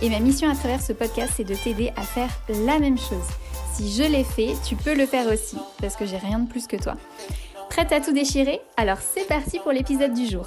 Et 0.00 0.10
ma 0.10 0.20
mission 0.20 0.48
à 0.48 0.54
travers 0.54 0.80
ce 0.80 0.92
podcast, 0.92 1.32
c'est 1.36 1.44
de 1.44 1.56
t'aider 1.56 1.92
à 1.96 2.02
faire 2.02 2.30
la 2.48 2.78
même 2.78 2.98
chose. 2.98 3.26
Si 3.74 3.92
je 3.92 4.04
l'ai 4.04 4.22
fait, 4.22 4.54
tu 4.64 4.76
peux 4.76 4.94
le 4.94 5.06
faire 5.06 5.26
aussi, 5.26 5.56
parce 5.80 5.96
que 5.96 6.06
j'ai 6.06 6.18
rien 6.18 6.38
de 6.38 6.48
plus 6.48 6.68
que 6.68 6.76
toi. 6.76 6.94
Prête 7.68 7.90
à 7.90 8.00
tout 8.00 8.12
déchirer? 8.12 8.60
Alors 8.76 8.98
c'est 8.98 9.26
parti 9.26 9.58
pour 9.58 9.72
l'épisode 9.72 10.14
du 10.14 10.26
jour. 10.26 10.46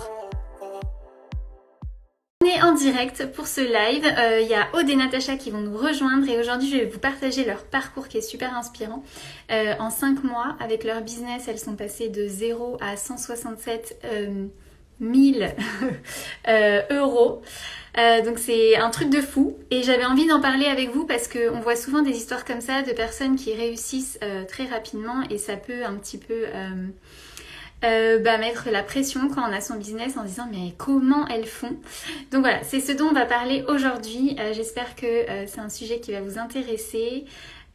On 2.42 2.48
est 2.48 2.62
en 2.62 2.74
direct 2.74 3.34
pour 3.34 3.46
ce 3.46 3.60
live. 3.60 4.04
Il 4.04 4.20
euh, 4.20 4.42
y 4.42 4.54
a 4.54 4.68
Aude 4.74 4.90
et 4.90 4.96
Natacha 4.96 5.36
qui 5.36 5.52
vont 5.52 5.60
nous 5.60 5.78
rejoindre 5.78 6.28
et 6.30 6.40
aujourd'hui 6.40 6.70
je 6.70 6.78
vais 6.78 6.86
vous 6.86 7.00
partager 7.00 7.44
leur 7.44 7.66
parcours 7.66 8.08
qui 8.08 8.20
est 8.20 8.22
super 8.22 8.56
inspirant. 8.56 9.04
Euh, 9.52 9.74
en 9.80 9.90
5 9.90 10.24
mois, 10.24 10.56
avec 10.62 10.86
leur 10.86 11.02
business, 11.02 11.50
elles 11.50 11.60
sont 11.60 11.76
passées 11.76 12.08
de 12.08 12.26
0 12.26 12.78
à 12.80 12.96
167 12.96 14.02
000 15.02 15.44
euh, 16.48 16.82
euros. 16.92 17.42
Euh, 17.98 18.24
donc 18.24 18.40
c'est 18.40 18.78
un 18.78 18.90
truc 18.90 19.10
de 19.10 19.20
fou 19.20 19.58
et 19.70 19.84
j'avais 19.84 20.06
envie 20.06 20.26
d'en 20.26 20.40
parler 20.40 20.66
avec 20.66 20.92
vous 20.92 21.06
parce 21.06 21.28
qu'on 21.28 21.60
voit 21.60 21.76
souvent 21.76 22.02
des 22.02 22.12
histoires 22.12 22.46
comme 22.46 22.62
ça 22.62 22.84
de 22.84 22.94
personnes 22.94 23.36
qui 23.36 23.54
réussissent 23.54 24.18
euh, 24.24 24.46
très 24.46 24.66
rapidement 24.66 25.24
et 25.30 25.38
ça 25.38 25.58
peut 25.58 25.84
un 25.84 25.96
petit 25.96 26.18
peu 26.18 26.46
bah, 27.82 28.38
mettre 28.38 28.70
la 28.72 28.84
pression 28.84 29.28
quand 29.28 29.42
on 29.42 29.52
a 29.52 29.60
son 29.60 29.76
business 29.76 30.16
en 30.16 30.24
disant 30.24 30.48
mais 30.50 30.74
comment 30.78 31.28
elles 31.28 31.48
font? 31.48 31.76
Donc 32.32 32.42
voilà, 32.42 32.64
c'est 32.64 32.80
ce 32.80 32.94
dont 32.94 33.08
on 33.08 33.14
va 33.14 33.26
parler 33.26 33.66
aujourd'hui. 33.68 34.38
J'espère 34.54 34.96
que 34.96 35.26
c'est 35.48 35.60
un 35.60 35.70
sujet 35.70 36.00
qui 36.00 36.14
va 36.14 36.22
vous 36.22 36.38
intéresser. 36.38 37.26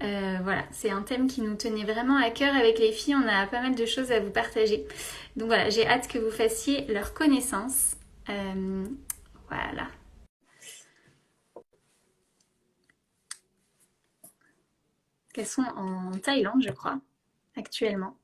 Voilà, 0.01 0.65
c'est 0.71 0.91
un 0.91 1.03
thème 1.03 1.27
qui 1.27 1.41
nous 1.41 1.57
tenait 1.57 1.85
vraiment 1.85 2.17
à 2.17 2.31
cœur 2.31 2.55
avec 2.55 2.79
les 2.79 2.93
filles. 2.93 3.17
On 3.17 3.29
a 3.29 3.47
pas 3.47 3.63
mal 3.63 3.75
de 3.75 3.87
choses 3.87 4.13
à 4.13 4.21
vous 4.21 4.31
partager. 4.31 4.87
Donc 5.37 5.49
voilà, 5.49 5.71
j'ai 5.71 5.87
hâte 5.87 6.09
que 6.09 6.19
vous 6.19 6.31
fassiez 6.31 6.87
leur 6.87 7.15
connaissance. 7.15 7.97
voilà. 8.27 9.89
Elles 15.37 15.47
sont 15.47 15.63
en 15.77 16.13
Thaïlande, 16.13 16.63
je 16.63 16.71
crois, 16.71 16.99
actuellement. 17.57 18.17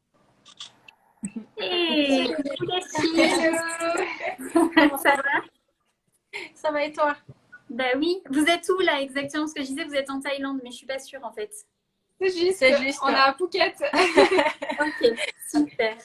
Hey, 1.59 2.35
ça 4.55 5.17
va? 5.17 5.43
Ça 6.55 6.71
va 6.73 6.85
et 6.85 6.93
toi? 6.93 7.15
Bah 7.73 7.85
oui. 7.97 8.23
Vous 8.31 8.45
êtes 8.45 8.69
où 8.69 8.79
là 8.81 9.01
exactement? 9.01 9.47
Ce 9.47 9.55
que 9.55 9.63
je 9.63 9.69
disais, 9.69 9.85
vous 9.85 9.95
êtes 9.95 10.11
en 10.11 10.21
Thaïlande, 10.21 10.61
mais 10.63 10.71
je 10.71 10.77
suis 10.77 10.87
pas 10.87 10.99
sûre 10.99 11.21
en 11.25 11.33
fait. 11.33 11.53
C'est 12.21 12.31
juste, 12.31 12.65
juste, 12.83 13.01
on 13.03 13.09
est 13.09 13.15
à 13.15 13.35
Phuket. 13.35 13.75
ok, 14.81 15.19
super. 15.49 15.97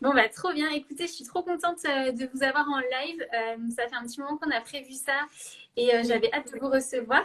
Bon 0.00 0.14
bah 0.14 0.28
trop 0.28 0.52
bien. 0.52 0.70
Écoutez, 0.70 1.06
je 1.06 1.12
suis 1.12 1.24
trop 1.24 1.42
contente 1.42 1.78
euh, 1.84 2.10
de 2.12 2.28
vous 2.32 2.42
avoir 2.42 2.66
en 2.68 2.78
live. 2.78 3.26
Euh, 3.34 3.56
ça 3.76 3.86
fait 3.86 3.94
un 3.94 4.02
petit 4.02 4.20
moment 4.20 4.36
qu'on 4.38 4.50
a 4.50 4.60
prévu 4.60 4.94
ça 4.94 5.28
et 5.76 5.94
euh, 5.94 6.02
j'avais 6.02 6.32
hâte 6.32 6.52
de 6.52 6.58
vous 6.58 6.70
recevoir. 6.70 7.24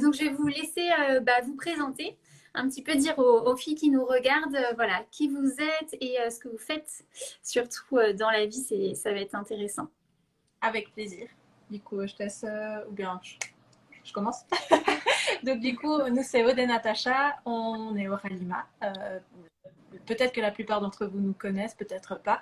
donc 0.00 0.14
je 0.14 0.24
vais 0.24 0.30
vous 0.30 0.46
laisser 0.46 0.88
bah, 1.22 1.40
vous 1.44 1.56
présenter 1.56 2.16
un 2.58 2.68
petit 2.68 2.82
peu 2.82 2.94
dire 2.94 3.18
aux, 3.18 3.56
filles 3.56 3.74
qui 3.74 3.90
nous 3.90 4.04
regardent, 4.04 4.56
euh, 4.56 4.72
voilà, 4.74 5.04
qui 5.10 5.28
vous 5.28 5.50
êtes 5.60 5.96
et 6.00 6.20
euh, 6.20 6.30
ce 6.30 6.40
que 6.40 6.48
vous 6.48 6.58
faites, 6.58 7.04
surtout 7.42 7.96
euh, 7.96 8.12
dans 8.12 8.30
la 8.30 8.46
vie, 8.46 8.94
ça 8.94 9.12
va 9.12 9.20
être 9.20 9.34
intéressant. 9.34 9.88
Avec 10.60 10.92
plaisir. 10.92 11.28
Du 11.70 11.80
coup, 11.80 12.06
je 12.06 12.14
te 12.14 12.22
laisse, 12.22 12.44
ou 12.88 12.92
bien 12.92 13.20
je, 13.22 14.12
commence. 14.12 14.44
Donc, 15.44 15.60
du 15.60 15.76
coup, 15.76 15.98
nous, 16.08 16.22
c'est 16.22 16.44
Aude 16.44 16.58
et 16.58 16.66
Natacha, 16.66 17.36
on 17.44 17.94
est 17.96 18.08
au 18.08 18.16
Ralima. 18.16 18.66
peut-être 20.06 20.32
que 20.32 20.40
la 20.40 20.50
plupart 20.50 20.80
d'entre 20.80 21.06
vous 21.06 21.20
nous 21.20 21.34
connaissent, 21.34 21.74
peut-être 21.74 22.18
pas. 22.18 22.40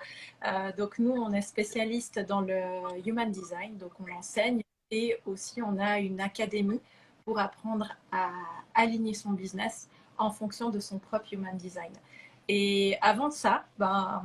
donc, 0.77 0.99
nous, 0.99 1.11
on 1.11 1.33
est 1.33 1.43
spécialiste 1.43 2.21
dans 2.21 2.41
le 2.41 2.61
human 3.05 3.31
design, 3.31 3.77
donc 3.79 3.93
on 3.99 4.11
enseigne 4.13 4.63
et 4.93 5.19
aussi 5.27 5.61
on 5.63 5.79
a 5.79 5.99
une 5.99 6.21
académie 6.21 6.81
pour 7.25 7.41
apprendre 7.41 7.89
à 8.13 8.31
aligner 8.75 9.15
son 9.15 9.33
business 9.33 9.89
en 10.17 10.31
fonction 10.31 10.71
de 10.71 10.79
son 10.79 10.99
propre 10.99 11.33
human 11.33 11.57
design. 11.57 11.93
Et 12.49 12.97
avant 13.03 13.31
ça, 13.31 13.65
ben, 13.79 14.25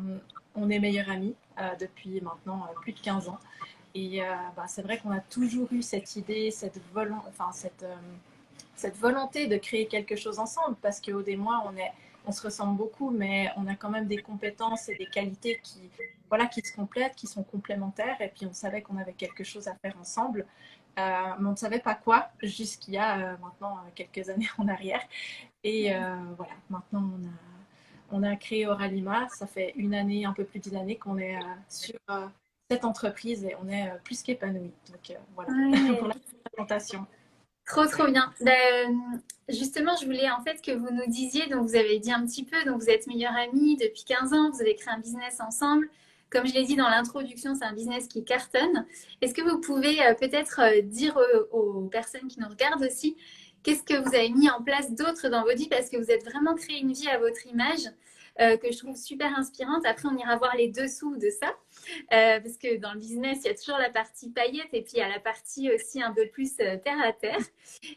on 0.56 0.69
est 0.69 0.79
meilleurs 0.79 1.09
amis 1.09 1.35
euh, 1.59 1.75
depuis 1.79 2.22
maintenant 2.22 2.66
euh, 2.66 2.79
plus 2.81 2.94
de 2.94 3.00
15 3.00 3.29
ans. 3.29 3.39
Et 3.94 4.22
euh, 4.22 4.25
ben, 4.56 4.68
c'est 4.68 4.81
vrai 4.81 4.97
qu'on 5.00 5.12
a 5.12 5.19
toujours 5.19 5.68
eu 5.72 5.81
cette 5.81 6.16
idée, 6.16 6.52
cette, 6.52 6.79
cette 8.75 8.97
volonté 8.97 9.47
de 9.47 9.57
créer 9.57 9.88
quelque 9.88 10.16
chose 10.16 10.40
ensemble 10.40 10.75
parce 10.81 11.02
qu'au 11.02 11.22
des 11.22 11.35
mois, 11.35 11.63
on, 11.66 11.75
est, 11.78 11.91
on 12.25 12.31
se 12.31 12.41
ressemble 12.41 12.78
beaucoup, 12.78 13.09
mais 13.12 13.50
on 13.57 13.68
a 13.68 13.75
quand 13.75 13.90
même 13.90 14.07
des 14.07 14.22
compétences 14.22 14.90
et 14.90 14.96
des 14.96 15.07
qualités 15.07 15.59
qui, 15.63 15.90
se 16.63 16.75
complètent, 16.75 17.16
qui 17.16 17.28
sont 17.28 17.44
complémentaires. 17.44 18.19
Et 18.22 18.30
puis 18.30 18.46
on 18.46 18.53
savait 18.53 18.81
qu'on 18.81 18.97
avait 18.97 19.13
quelque 19.13 19.44
chose 19.44 19.68
à 19.68 19.75
faire 19.75 19.96
ensemble. 20.00 20.46
mais 20.97 21.47
on 21.47 21.51
ne 21.51 21.56
savait 21.56 21.80
pas 21.80 21.96
quoi 21.96 22.30
jusqu'il 22.41 22.94
y 22.94 22.97
a 22.97 23.38
maintenant 23.38 23.78
quelques 23.96 24.30
années 24.30 24.50
en 24.57 24.68
arrière. 24.68 25.01
Et 25.63 25.94
euh, 25.94 26.16
voilà, 26.38 26.53
maintenant 26.69 27.12
on 27.13 27.25
a, 27.28 28.19
on 28.19 28.24
a 28.24 28.35
créé 28.35 28.68
Oralima. 28.68 29.28
Ça 29.30 29.47
fait 29.47 29.74
une 29.75 29.94
année, 29.94 30.25
un 30.25 30.34
peu 30.34 30.44
plus 30.44 30.59
d'une 30.59 30.75
année 30.75 30.97
qu'on 30.97 31.18
est 31.18 31.35
euh, 31.35 31.56
sur 31.69 32.00
euh, 32.09 32.28
cette 32.71 32.85
entreprise 32.85 33.43
et 33.43 33.55
on 33.61 33.67
est 33.67 33.91
plus 34.05 34.21
qu'épanouis. 34.21 34.71
Donc 34.91 35.17
voilà 35.35 35.51
pour 35.99 36.07
la 36.07 36.15
présentation. 36.45 37.05
Trop 37.65 37.85
trop 37.85 38.07
bien. 38.07 38.33
Ben, 38.41 38.97
justement, 39.49 39.95
je 39.99 40.05
voulais 40.05 40.29
en 40.29 40.41
fait 40.41 40.61
que 40.61 40.71
vous 40.71 40.89
nous 40.89 41.05
disiez, 41.07 41.47
donc 41.47 41.67
vous 41.67 41.75
avez 41.75 41.99
dit 41.99 42.11
un 42.11 42.25
petit 42.25 42.43
peu, 42.43 42.63
donc 42.65 42.81
vous 42.81 42.89
êtes 42.89 43.07
meilleurs 43.07 43.35
amis 43.35 43.77
depuis 43.77 44.03
15 44.05 44.33
ans, 44.33 44.51
vous 44.51 44.61
avez 44.61 44.75
créé 44.75 44.93
un 44.93 44.99
business 44.99 45.39
ensemble. 45.41 45.89
Comme 46.29 46.47
je 46.47 46.53
l'ai 46.53 46.63
dit 46.63 46.77
dans 46.77 46.87
l'introduction, 46.87 47.55
c'est 47.55 47.65
un 47.65 47.73
business 47.73 48.07
qui 48.07 48.23
cartonne. 48.23 48.85
Est-ce 49.19 49.33
que 49.33 49.41
vous 49.41 49.59
pouvez 49.59 49.97
peut-être 50.17 50.81
dire 50.83 51.19
aux, 51.51 51.89
personnes 51.91 52.29
qui 52.29 52.39
nous 52.39 52.47
regardent 52.47 52.83
aussi 52.83 53.17
Qu'est-ce 53.63 53.83
que 53.83 53.93
vous 53.93 54.15
avez 54.15 54.29
mis 54.29 54.49
en 54.49 54.63
place 54.63 54.91
d'autre 54.91 55.29
dans 55.29 55.43
vos 55.43 55.53
vies? 55.53 55.67
Parce 55.67 55.89
que 55.89 55.97
vous 55.97 56.09
êtes 56.09 56.23
vraiment 56.23 56.55
créé 56.55 56.79
une 56.79 56.93
vie 56.93 57.09
à 57.09 57.19
votre 57.19 57.45
image 57.47 57.91
euh, 58.40 58.58
que 58.58 58.72
je 58.72 58.78
trouve 58.78 58.96
super 58.96 59.38
inspirante. 59.38 59.86
Après, 59.86 60.08
on 60.08 60.18
ira 60.18 60.38
voir 60.38 60.56
les 60.56 60.69
dessous 60.69 61.18
de 61.18 61.30
ça. 61.30 61.47
Euh, 62.14 62.40
parce 62.40 62.58
que 62.58 62.78
dans 62.78 62.94
le 62.94 63.00
business, 63.00 63.40
il 63.44 63.47
y 63.47 63.50
a 63.50 63.56
toujours 63.56 63.78
la 63.78 63.90
partie 63.90 64.30
paillette 64.30 64.69
et 64.74 64.81
puis 64.81 64.94
il 64.96 65.00
y 65.00 65.02
a 65.02 65.09
la 65.09 65.19
partie 65.19 65.72
aussi 65.72 66.02
un 66.02 66.14
peu 66.14 66.28
plus 66.28 66.52
euh, 66.59 66.78
terre 66.78 67.02
à 67.03 67.12
terre. 67.12 67.40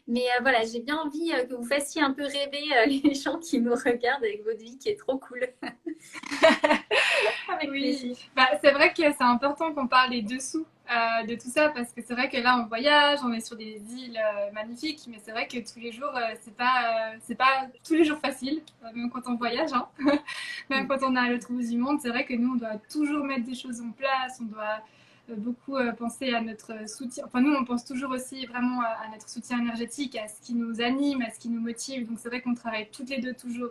Mais 0.07 0.25
voilà, 0.41 0.63
j'ai 0.65 0.79
bien 0.79 0.97
envie 0.97 1.31
que 1.49 1.53
vous 1.53 1.65
fassiez 1.65 2.01
un 2.01 2.11
peu 2.11 2.23
rêver 2.23 2.63
les 3.03 3.13
gens 3.13 3.39
qui 3.39 3.59
nous 3.59 3.73
regardent 3.73 4.23
avec 4.23 4.43
votre 4.43 4.59
vie 4.59 4.77
qui 4.77 4.89
est 4.89 4.99
trop 4.99 5.17
cool. 5.17 5.47
oui, 7.69 8.17
bah, 8.35 8.49
c'est 8.61 8.71
vrai 8.71 8.93
que 8.93 9.03
c'est 9.03 9.21
important 9.21 9.73
qu'on 9.73 9.87
parle 9.87 10.11
des 10.11 10.21
dessous 10.21 10.65
euh, 10.91 11.25
de 11.25 11.33
tout 11.33 11.49
ça 11.49 11.69
parce 11.69 11.91
que 11.93 12.01
c'est 12.05 12.13
vrai 12.13 12.29
que 12.29 12.37
là 12.37 12.59
on 12.59 12.67
voyage, 12.67 13.17
on 13.23 13.33
est 13.33 13.43
sur 13.43 13.55
des 13.57 13.81
îles 13.91 14.19
euh, 14.19 14.51
magnifiques, 14.53 15.01
mais 15.07 15.17
c'est 15.23 15.31
vrai 15.31 15.47
que 15.47 15.57
tous 15.57 15.79
les 15.79 15.91
jours 15.91 16.15
euh, 16.15 16.35
c'est 16.41 16.55
pas 16.55 17.13
c'est 17.23 17.33
pas 17.33 17.67
tous 17.83 17.95
les 17.95 18.03
jours 18.03 18.19
facile, 18.19 18.61
même 18.93 19.09
quand 19.09 19.27
on 19.27 19.35
voyage, 19.35 19.73
hein. 19.73 19.87
même 20.69 20.87
quand 20.87 20.99
on 21.01 21.15
est 21.15 21.19
à 21.19 21.29
l'autre 21.29 21.51
du 21.51 21.77
monde, 21.77 21.99
c'est 22.01 22.09
vrai 22.09 22.23
que 22.23 22.35
nous 22.35 22.53
on 22.53 22.57
doit 22.57 22.77
toujours 22.91 23.25
mettre 23.25 23.45
des 23.45 23.55
choses 23.55 23.81
en 23.81 23.89
place, 23.89 24.39
on 24.39 24.45
doit 24.45 24.83
beaucoup 25.37 25.75
penser 25.97 26.31
à 26.35 26.41
notre 26.41 26.87
soutien. 26.87 27.23
Enfin 27.25 27.41
nous 27.41 27.55
on 27.55 27.65
pense 27.65 27.83
toujours 27.83 28.11
aussi 28.11 28.45
vraiment 28.45 28.81
à, 28.81 29.07
notre 29.11 29.27
soutien 29.27 29.59
énergétique, 29.59 30.15
à 30.15 30.27
ce 30.27 30.39
qui 30.39 30.53
nous 30.53 30.81
anime, 30.81 31.23
à 31.23 31.31
ce 31.31 31.39
qui 31.39 31.49
nous 31.49 31.61
motive. 31.61 32.07
Donc 32.07 32.19
c'est 32.19 32.29
vrai 32.29 32.41
qu'on 32.41 32.53
travaille 32.53 32.89
toutes 32.91 33.09
les 33.09 33.21
deux 33.21 33.33
toujours 33.33 33.69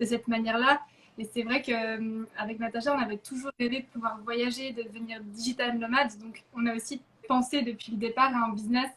de 0.00 0.06
cette 0.06 0.28
manière-là. 0.28 0.80
Et 1.18 1.24
c'est 1.24 1.42
vrai 1.42 1.60
qu'avec 1.60 2.58
Natacha, 2.58 2.94
on 2.94 2.98
avait 2.98 3.18
toujours 3.18 3.50
rêvé 3.60 3.80
de 3.80 3.86
pouvoir 3.86 4.18
voyager, 4.24 4.72
de 4.72 4.82
devenir 4.82 5.22
digital 5.22 5.78
nomade. 5.78 6.16
Donc, 6.18 6.42
on 6.54 6.64
a 6.66 6.74
aussi 6.74 7.02
pensé 7.28 7.62
depuis 7.62 7.92
le 7.92 7.98
départ 7.98 8.34
à 8.34 8.46
un 8.46 8.52
business 8.52 8.90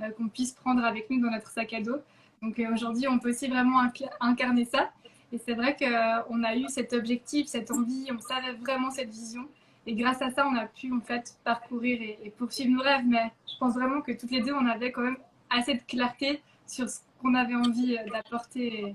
euh, 0.00 0.10
qu'on 0.10 0.28
puisse 0.28 0.52
prendre 0.52 0.84
avec 0.84 1.10
nous 1.10 1.20
dans 1.20 1.30
notre 1.30 1.50
sac 1.50 1.72
à 1.72 1.80
dos. 1.80 1.98
Donc, 2.42 2.58
euh, 2.58 2.72
aujourd'hui, 2.72 3.08
on 3.08 3.18
peut 3.18 3.30
aussi 3.30 3.48
vraiment 3.48 3.80
incarner 4.20 4.64
ça. 4.64 4.90
Et 5.32 5.38
c'est 5.38 5.54
vrai 5.54 5.76
qu'on 5.76 6.44
a 6.44 6.54
eu 6.54 6.68
cet 6.68 6.92
objectif, 6.92 7.48
cette 7.48 7.72
envie, 7.72 8.08
on 8.12 8.20
savait 8.20 8.52
vraiment 8.52 8.92
cette 8.92 9.10
vision. 9.10 9.48
Et 9.86 9.94
grâce 9.94 10.22
à 10.22 10.30
ça, 10.30 10.46
on 10.46 10.54
a 10.54 10.66
pu 10.66 10.92
en 10.92 11.00
fait 11.00 11.36
parcourir 11.42 12.00
et, 12.00 12.30
poursuivre 12.30 12.70
nos 12.70 12.82
rêves. 12.82 13.04
Mais 13.06 13.32
je 13.48 13.58
pense 13.58 13.74
vraiment 13.74 14.02
que 14.02 14.12
toutes 14.12 14.30
les 14.30 14.40
deux, 14.40 14.54
on 14.54 14.66
avait 14.66 14.92
quand 14.92 15.02
même 15.02 15.18
assez 15.50 15.74
de 15.74 15.82
clarté 15.82 16.40
sur 16.66 16.88
ce 16.88 17.00
qu'on 17.20 17.34
avait 17.34 17.56
envie 17.56 17.96
euh, 17.96 18.08
d'apporter, 18.10 18.94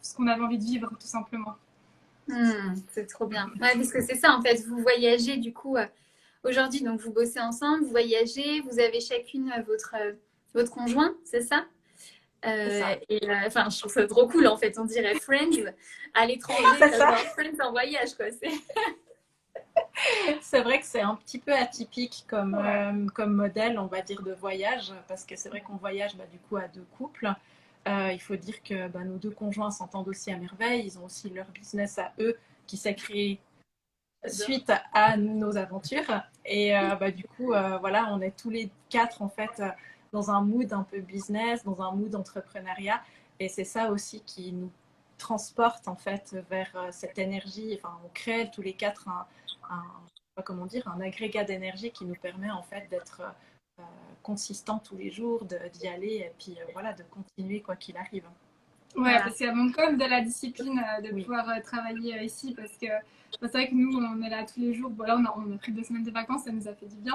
ce 0.00 0.16
qu'on 0.16 0.26
avait 0.26 0.42
envie 0.42 0.58
de 0.58 0.64
vivre 0.64 0.88
tout 0.90 1.06
simplement. 1.06 1.54
Hmm, 2.32 2.74
c'est 2.90 3.06
trop 3.06 3.26
bien. 3.26 3.50
parce 3.60 3.92
que 3.92 4.02
c'est 4.02 4.16
ça, 4.16 4.34
en 4.36 4.42
fait, 4.42 4.64
vous 4.66 4.78
voyagez 4.78 5.36
du 5.36 5.52
coup 5.52 5.76
euh, 5.76 5.86
aujourd'hui, 6.44 6.82
donc 6.82 7.00
vous 7.00 7.12
bossez 7.12 7.40
ensemble, 7.40 7.84
vous 7.84 7.90
voyagez, 7.90 8.60
vous 8.62 8.80
avez 8.80 9.00
chacune 9.00 9.52
euh, 9.52 9.62
votre, 9.62 9.94
euh, 10.00 10.12
votre 10.54 10.70
conjoint, 10.70 11.14
c'est 11.24 11.42
ça? 11.42 11.64
Et 12.44 13.20
enfin, 13.46 13.68
je 13.70 13.78
trouve 13.78 13.92
ça 13.92 14.04
trop 14.08 14.26
cool 14.26 14.48
en 14.48 14.56
fait. 14.56 14.76
On 14.76 14.84
dirait 14.84 15.14
Friends 15.14 15.70
à 16.12 16.26
l'étranger, 16.26 16.64
Friends 17.36 17.64
en 17.64 17.70
voyage 17.70 18.14
quoi. 18.16 18.26
c'est 20.40 20.60
vrai 20.62 20.80
que 20.80 20.86
c'est 20.86 21.00
un 21.00 21.14
petit 21.16 21.38
peu 21.38 21.52
atypique 21.52 22.24
comme, 22.28 22.54
euh, 22.54 23.06
comme 23.14 23.34
modèle, 23.34 23.78
on 23.78 23.86
va 23.86 24.02
dire, 24.02 24.22
de 24.22 24.32
voyage, 24.32 24.92
parce 25.08 25.24
que 25.24 25.36
c'est 25.36 25.48
vrai 25.48 25.60
qu'on 25.60 25.76
voyage 25.76 26.16
bah, 26.16 26.24
du 26.30 26.38
coup 26.38 26.56
à 26.56 26.68
deux 26.68 26.86
couples. 26.96 27.30
Euh, 27.88 28.12
il 28.12 28.20
faut 28.20 28.36
dire 28.36 28.62
que 28.62 28.88
bah, 28.88 29.04
nos 29.04 29.18
deux 29.18 29.30
conjoints 29.30 29.70
s'entendent 29.70 30.08
aussi 30.08 30.30
à 30.30 30.36
merveille. 30.36 30.86
Ils 30.86 30.98
ont 30.98 31.04
aussi 31.04 31.30
leur 31.30 31.46
business 31.48 31.98
à 31.98 32.12
eux 32.20 32.36
qui 32.66 32.76
s'est 32.76 32.94
créé 32.94 33.40
suite 34.26 34.72
à 34.92 35.16
nos 35.16 35.56
aventures. 35.56 36.22
Et 36.44 36.76
euh, 36.76 36.94
bah, 36.94 37.10
du 37.10 37.24
coup, 37.24 37.48
voilà, 37.48 38.08
on 38.12 38.20
est 38.20 38.36
tous 38.36 38.50
les 38.50 38.70
quatre 38.88 39.22
en 39.22 39.28
fait 39.28 39.62
dans 40.12 40.30
un 40.30 40.42
mood 40.42 40.72
un 40.72 40.84
peu 40.84 41.00
business, 41.00 41.64
dans 41.64 41.82
un 41.82 41.92
mood 41.92 42.14
entrepreneuriat. 42.14 43.02
Et 43.40 43.48
c'est 43.48 43.64
ça 43.64 43.90
aussi 43.90 44.22
qui 44.24 44.52
nous 44.52 44.70
transporte 45.18 45.88
en 45.88 45.96
fait 45.96 46.36
vers 46.50 46.88
cette 46.90 47.18
énergie. 47.18 47.78
Enfin, 47.78 47.98
on 48.04 48.08
crée 48.14 48.50
tous 48.52 48.62
les 48.62 48.74
quatre 48.74 49.08
un, 49.08 49.26
un, 49.70 49.82
comment 50.42 50.66
dire, 50.66 50.88
un 50.88 51.00
agrégat 51.00 51.44
d'énergie 51.44 51.90
qui 51.90 52.04
nous 52.04 52.14
permet 52.14 52.50
en 52.50 52.62
fait 52.62 52.88
d'être 52.88 53.22
euh, 53.78 53.82
consistant 54.22 54.78
tous 54.78 54.96
les 54.96 55.10
jours, 55.10 55.44
d'y 55.44 55.88
aller 55.88 56.26
et 56.26 56.32
puis 56.38 56.56
euh, 56.58 56.64
voilà, 56.72 56.92
de 56.92 57.02
continuer 57.04 57.60
quoi 57.60 57.76
qu'il 57.76 57.96
arrive. 57.96 58.24
Ouais, 58.94 59.18
parce 59.18 59.36
qu'il 59.36 59.46
a 59.46 59.52
quand 59.52 59.86
même 59.86 59.96
de 59.96 60.04
la 60.04 60.20
discipline 60.20 60.78
euh, 60.78 61.00
de 61.00 61.22
pouvoir 61.22 61.46
travailler 61.62 62.22
ici 62.22 62.54
parce 62.54 62.72
que 62.72 62.86
c'est 63.40 63.48
vrai 63.48 63.70
que 63.70 63.74
nous, 63.74 63.96
on 63.96 64.20
est 64.22 64.28
là 64.28 64.44
tous 64.44 64.60
les 64.60 64.74
jours. 64.74 64.90
Bon, 64.90 65.04
là, 65.04 65.16
on 65.18 65.24
a, 65.24 65.34
on 65.38 65.54
a, 65.54 65.56
pris 65.56 65.72
deux 65.72 65.82
semaines 65.82 66.04
de 66.04 66.10
vacances, 66.10 66.44
ça 66.44 66.52
nous 66.52 66.68
a 66.68 66.74
fait 66.74 66.86
du 66.86 66.96
bien. 66.96 67.14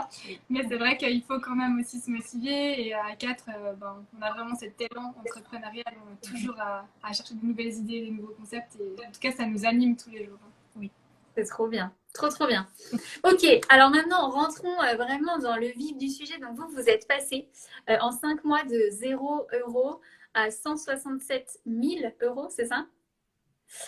Mais 0.50 0.63
c'est 0.68 0.77
vrai 0.77 0.98
qu'il 0.98 1.21
faut 1.21 1.39
quand 1.39 1.56
même 1.56 1.80
aussi 1.80 2.00
se 2.00 2.09
motiver. 2.09 2.88
Et 2.88 2.94
à 2.95 3.15
quatre, 3.15 3.45
ben, 3.80 4.03
on 4.18 4.21
a 4.24 4.33
vraiment 4.33 4.56
cet 4.56 4.81
élan 4.81 5.13
entrepreneurial. 5.19 5.94
On 6.07 6.13
est 6.13 6.36
toujours 6.36 6.60
à, 6.60 6.88
à, 7.03 7.13
chercher 7.13 7.36
de 7.36 7.45
nouvelles 7.45 7.75
idées, 7.75 8.07
de 8.07 8.12
nouveaux 8.12 8.33
concepts. 8.39 8.75
Et 8.80 9.06
en 9.06 9.12
tout 9.12 9.19
cas, 9.19 9.31
ça 9.31 9.45
nous 9.45 9.63
anime 9.63 9.95
tous 9.95 10.10
les 10.10 10.25
jours. 10.25 10.39
Oui, 10.75 10.89
c'est 11.38 11.45
trop 11.45 11.68
bien. 11.68 11.94
Trop, 12.13 12.30
trop 12.30 12.48
bien. 12.48 12.68
Ok, 13.24 13.45
alors 13.69 13.92
maintenant, 13.92 14.30
rentrons 14.31 14.81
euh, 14.81 14.95
vraiment 14.95 15.38
dans 15.38 15.56
le 15.56 15.68
vif 15.68 15.95
du 15.98 16.10
sujet. 16.10 16.39
Donc, 16.39 16.56
vous, 16.56 16.68
vous 16.69 16.89
êtes 16.89 17.07
passé 17.07 17.48
euh, 17.89 17.98
en 18.01 18.12
cinq 18.12 18.44
mois 18.44 18.63
de 18.63 18.89
0 18.89 19.48
euros 19.62 20.01
à 20.34 20.50
167 20.50 21.60
000 21.68 22.12
euros, 22.24 22.48
c'est 22.50 22.66
ça? 22.66 22.88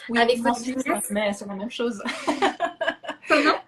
Oui, 0.10 0.20
avec 0.20 0.40
votre 0.40 0.62
business? 0.62 1.10
Mais 1.10 1.34
c'est 1.34 1.48
la 1.48 1.56
même 1.56 1.72
chose. 1.72 2.04
Comment? 3.28 3.56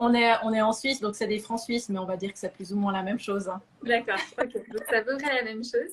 On 0.00 0.14
est, 0.14 0.32
on 0.44 0.52
est 0.54 0.62
en 0.62 0.72
Suisse, 0.72 1.00
donc 1.00 1.16
c'est 1.16 1.26
des 1.26 1.40
francs 1.40 1.58
suisses, 1.58 1.88
mais 1.88 1.98
on 1.98 2.04
va 2.04 2.16
dire 2.16 2.32
que 2.32 2.38
c'est 2.38 2.52
plus 2.52 2.72
ou 2.72 2.76
moins 2.76 2.92
la 2.92 3.02
même 3.02 3.18
chose. 3.18 3.48
Hein. 3.48 3.60
D'accord, 3.82 4.20
ok. 4.40 4.52
Donc, 4.52 4.84
ça 4.88 5.00
vaut 5.00 5.18
la 5.18 5.42
même 5.42 5.64
chose. 5.64 5.90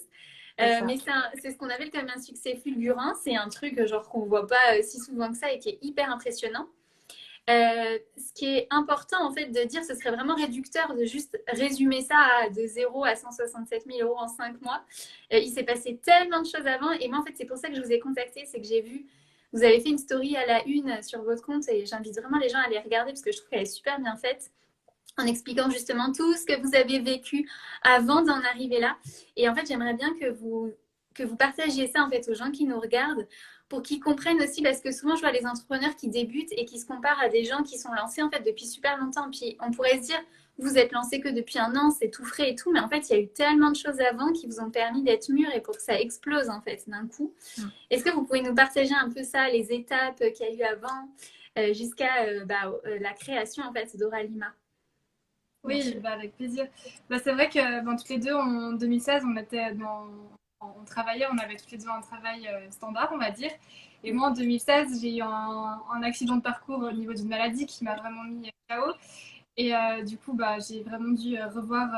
Euh, 0.62 0.82
mais 0.86 0.98
c'est 1.42 1.52
ce 1.52 1.58
qu'on 1.58 1.72
appelle 1.72 1.90
comme 1.90 2.08
un 2.16 2.22
succès 2.22 2.56
fulgurant. 2.56 3.16
C'est 3.24 3.36
un 3.36 3.50
truc 3.50 3.84
genre 3.88 4.08
qu'on 4.08 4.26
ne 4.26 4.30
voit 4.30 4.46
pas 4.46 4.80
si 4.84 5.00
souvent 5.00 5.32
que 5.32 5.38
ça 5.38 5.52
et 5.52 5.58
qui 5.58 5.70
est 5.70 5.80
hyper 5.82 6.12
impressionnant. 6.12 6.68
Euh, 7.48 8.00
ce 8.18 8.34
qui 8.34 8.46
est 8.46 8.68
important 8.72 9.24
en 9.24 9.32
fait 9.32 9.46
de 9.46 9.64
dire, 9.66 9.84
ce 9.84 9.94
serait 9.94 10.10
vraiment 10.10 10.34
réducteur 10.34 10.96
de 10.96 11.06
juste 11.06 11.40
résumer 11.48 12.02
ça 12.02 12.50
de 12.56 12.66
0 12.66 13.06
à 13.06 13.16
167 13.16 13.84
000 13.86 14.00
euros 14.02 14.18
en 14.18 14.28
5 14.28 14.60
mois. 14.62 14.84
Euh, 15.32 15.38
il 15.38 15.52
s'est 15.52 15.64
passé 15.64 16.00
tellement 16.04 16.42
de 16.42 16.48
choses 16.48 16.66
avant 16.66 16.92
et 16.92 17.08
moi 17.08 17.20
en 17.20 17.24
fait 17.24 17.34
c'est 17.38 17.46
pour 17.46 17.58
ça 17.58 17.70
que 17.70 17.76
je 17.76 17.82
vous 17.82 17.92
ai 17.92 18.00
contacté, 18.00 18.46
c'est 18.48 18.60
que 18.60 18.66
j'ai 18.66 18.82
vu, 18.82 19.06
vous 19.54 19.64
avez 19.64 19.80
fait 19.80 19.90
une 19.90 20.00
story 20.00 20.36
à 20.36 20.48
la 20.48 20.66
une 20.66 21.04
sur 21.04 21.22
votre 21.22 21.44
compte 21.44 21.70
et 21.70 21.86
j'invite 21.86 22.20
vraiment 22.20 22.40
les 22.40 22.50
gens 22.50 22.62
à 22.66 22.70
les 22.70 22.80
regarder 22.80 23.12
parce 23.12 23.22
que 23.22 23.32
je 23.32 23.38
trouve 23.38 23.50
qu'elle 23.50 23.62
est 23.62 23.66
super 23.66 24.00
bien 24.00 24.16
faite 24.18 24.50
en 25.20 25.28
expliquant 25.28 25.70
justement 25.70 26.12
tout 26.12 26.34
ce 26.34 26.46
que 26.46 26.60
vous 26.60 26.76
avez 26.76 27.00
vécu 27.00 27.48
avant 27.84 28.24
d'en 28.24 28.42
arriver 28.44 28.80
là. 28.80 28.98
Et 29.36 29.48
en 29.48 29.54
fait 29.54 29.68
j'aimerais 29.68 29.94
bien 29.94 30.16
que 30.20 30.32
vous 30.32 30.74
que 31.14 31.24
vous 31.24 31.38
partagiez 31.38 31.88
ça 31.88 32.04
en 32.04 32.10
fait 32.10 32.28
aux 32.28 32.34
gens 32.34 32.50
qui 32.50 32.66
nous 32.66 32.80
regardent 32.80 33.28
pour 33.76 33.84
qu'ils 33.84 34.00
comprennent 34.00 34.42
aussi, 34.42 34.62
parce 34.62 34.80
que 34.80 34.94
souvent 34.94 35.18
je 35.18 35.22
vois 35.22 35.34
les 35.34 35.46
entrepreneurs 35.46 35.98
qui 35.98 36.08
débutent 36.08 36.54
et 36.54 36.64
qui 36.64 36.80
se 36.80 36.86
comparent 36.86 37.20
à 37.20 37.28
des 37.28 37.44
gens 37.44 37.62
qui 37.62 37.78
sont 37.78 37.92
lancés 37.92 38.24
en 38.24 38.30
fait 38.30 38.40
depuis 38.40 38.66
super 38.66 38.98
longtemps. 38.98 39.30
Puis 39.30 39.58
on 39.60 39.72
pourrait 39.72 39.98
se 39.98 40.04
dire, 40.04 40.22
vous 40.58 40.78
êtes 40.78 40.94
lancé 40.94 41.20
que 41.20 41.28
depuis 41.28 41.60
un 41.60 41.76
an, 41.76 41.92
c'est 41.92 42.10
tout 42.10 42.24
frais 42.24 42.52
et 42.52 42.56
tout, 42.56 42.72
mais 42.72 42.80
en 42.80 42.88
fait 42.88 43.10
il 43.10 43.14
y 43.14 43.16
a 43.18 43.20
eu 43.20 43.28
tellement 43.28 43.72
de 43.72 43.76
choses 43.76 44.00
avant 44.00 44.32
qui 44.32 44.48
vous 44.48 44.62
ont 44.62 44.72
permis 44.72 45.04
d'être 45.04 45.28
mûrs 45.28 45.54
et 45.54 45.60
pour 45.60 45.76
que 45.76 45.82
ça 45.82 46.00
explose 46.00 46.50
en 46.50 46.62
fait 46.62 46.88
d'un 46.88 47.06
coup. 47.06 47.34
Mm. 47.58 47.64
Est-ce 47.90 48.06
que 48.06 48.12
vous 48.12 48.24
pouvez 48.24 48.44
nous 48.44 48.56
partager 48.56 48.94
un 48.94 49.10
peu 49.10 49.24
ça, 49.24 49.50
les 49.50 49.74
étapes 49.74 50.24
qu'il 50.34 50.46
y 50.46 50.50
a 50.50 50.54
eu 50.54 50.62
avant, 50.62 51.10
euh, 51.60 51.74
jusqu'à 51.74 52.24
euh, 52.24 52.46
bah, 52.46 52.72
euh, 52.86 52.98
la 53.00 53.12
création 53.12 53.66
en 53.66 53.74
fait 53.74 53.98
d'Oralima 53.98 54.54
oui, 55.66 55.98
bah, 56.02 56.12
avec 56.12 56.38
plaisir. 56.38 56.68
Bah, 57.10 57.18
c'est 57.22 57.34
vrai 57.34 57.50
que 57.50 57.84
dans 57.84 57.96
toutes 57.96 58.10
les 58.10 58.20
deux, 58.20 58.36
en 58.36 58.74
2016, 58.74 59.24
on 59.26 59.36
était 59.36 59.74
dans, 59.74 60.06
on 60.80 60.86
travaillait, 60.86 61.26
on 61.32 61.38
avait 61.38 61.56
tous 61.56 61.72
les 61.72 61.78
deux 61.78 61.90
un 61.90 62.02
travail 62.02 62.48
euh, 62.48 62.70
standard, 62.72 63.10
on 63.14 63.18
va 63.18 63.32
dire. 63.32 63.52
Et 64.04 64.12
moi, 64.12 64.30
en 64.30 64.32
2016, 64.32 65.02
j'ai 65.02 65.18
eu 65.18 65.22
un, 65.22 66.04
accident 66.04 66.36
de 66.36 66.42
parcours 66.42 66.80
au 66.80 66.92
niveau 66.92 67.14
d'une 67.14 67.28
maladie 67.28 67.66
qui 67.66 67.84
m'a 67.84 67.96
vraiment 67.96 68.24
mis 68.24 68.52
KO. 68.70 68.94
Et 69.58 69.76
euh, 69.76 70.04
du 70.04 70.18
coup, 70.18 70.34
bah, 70.34 70.58
j'ai 70.60 70.84
vraiment 70.84 71.14
dû 71.14 71.38
euh, 71.38 71.48
revoir 71.48 71.90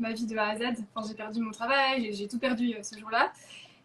ma 0.00 0.12
vie 0.12 0.26
de 0.26 0.36
A 0.36 0.48
à 0.48 0.56
Z. 0.56 0.62
Enfin, 0.94 1.06
j'ai 1.08 1.14
perdu 1.14 1.40
mon 1.40 1.50
travail, 1.50 2.12
j'ai 2.12 2.26
tout 2.28 2.38
perdu 2.38 2.74
ce 2.82 2.98
jour-là. 2.98 3.32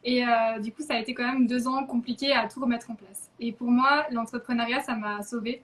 Et 0.03 0.23
du 0.61 0.71
coup, 0.71 0.81
ça 0.81 0.95
a 0.95 0.99
été 0.99 1.13
quand 1.13 1.31
même 1.31 1.45
deux 1.45 1.67
ans 1.67 1.85
compliqués 1.85 2.33
à 2.33 2.47
tout 2.47 2.59
remettre 2.59 2.89
en 2.89 2.95
place. 2.95 3.29
Et 3.39 3.51
pour 3.51 3.69
moi, 3.69 4.07
l'entrepreneuriat, 4.09 4.81
ça 4.81 4.95
m'a 4.95 5.21
sauvée. 5.21 5.61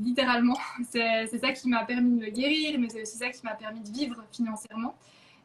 littéralement, 0.00 0.58
c'est 0.90 1.38
ça 1.38 1.52
qui 1.52 1.68
m'a 1.68 1.84
permis 1.84 2.18
de 2.18 2.24
me 2.24 2.30
guérir, 2.30 2.80
mais 2.80 2.88
c'est 2.88 3.02
aussi 3.02 3.16
ça 3.16 3.30
qui 3.30 3.40
m'a 3.44 3.54
permis 3.54 3.80
de 3.80 3.90
vivre 3.90 4.16
financièrement. 4.32 4.96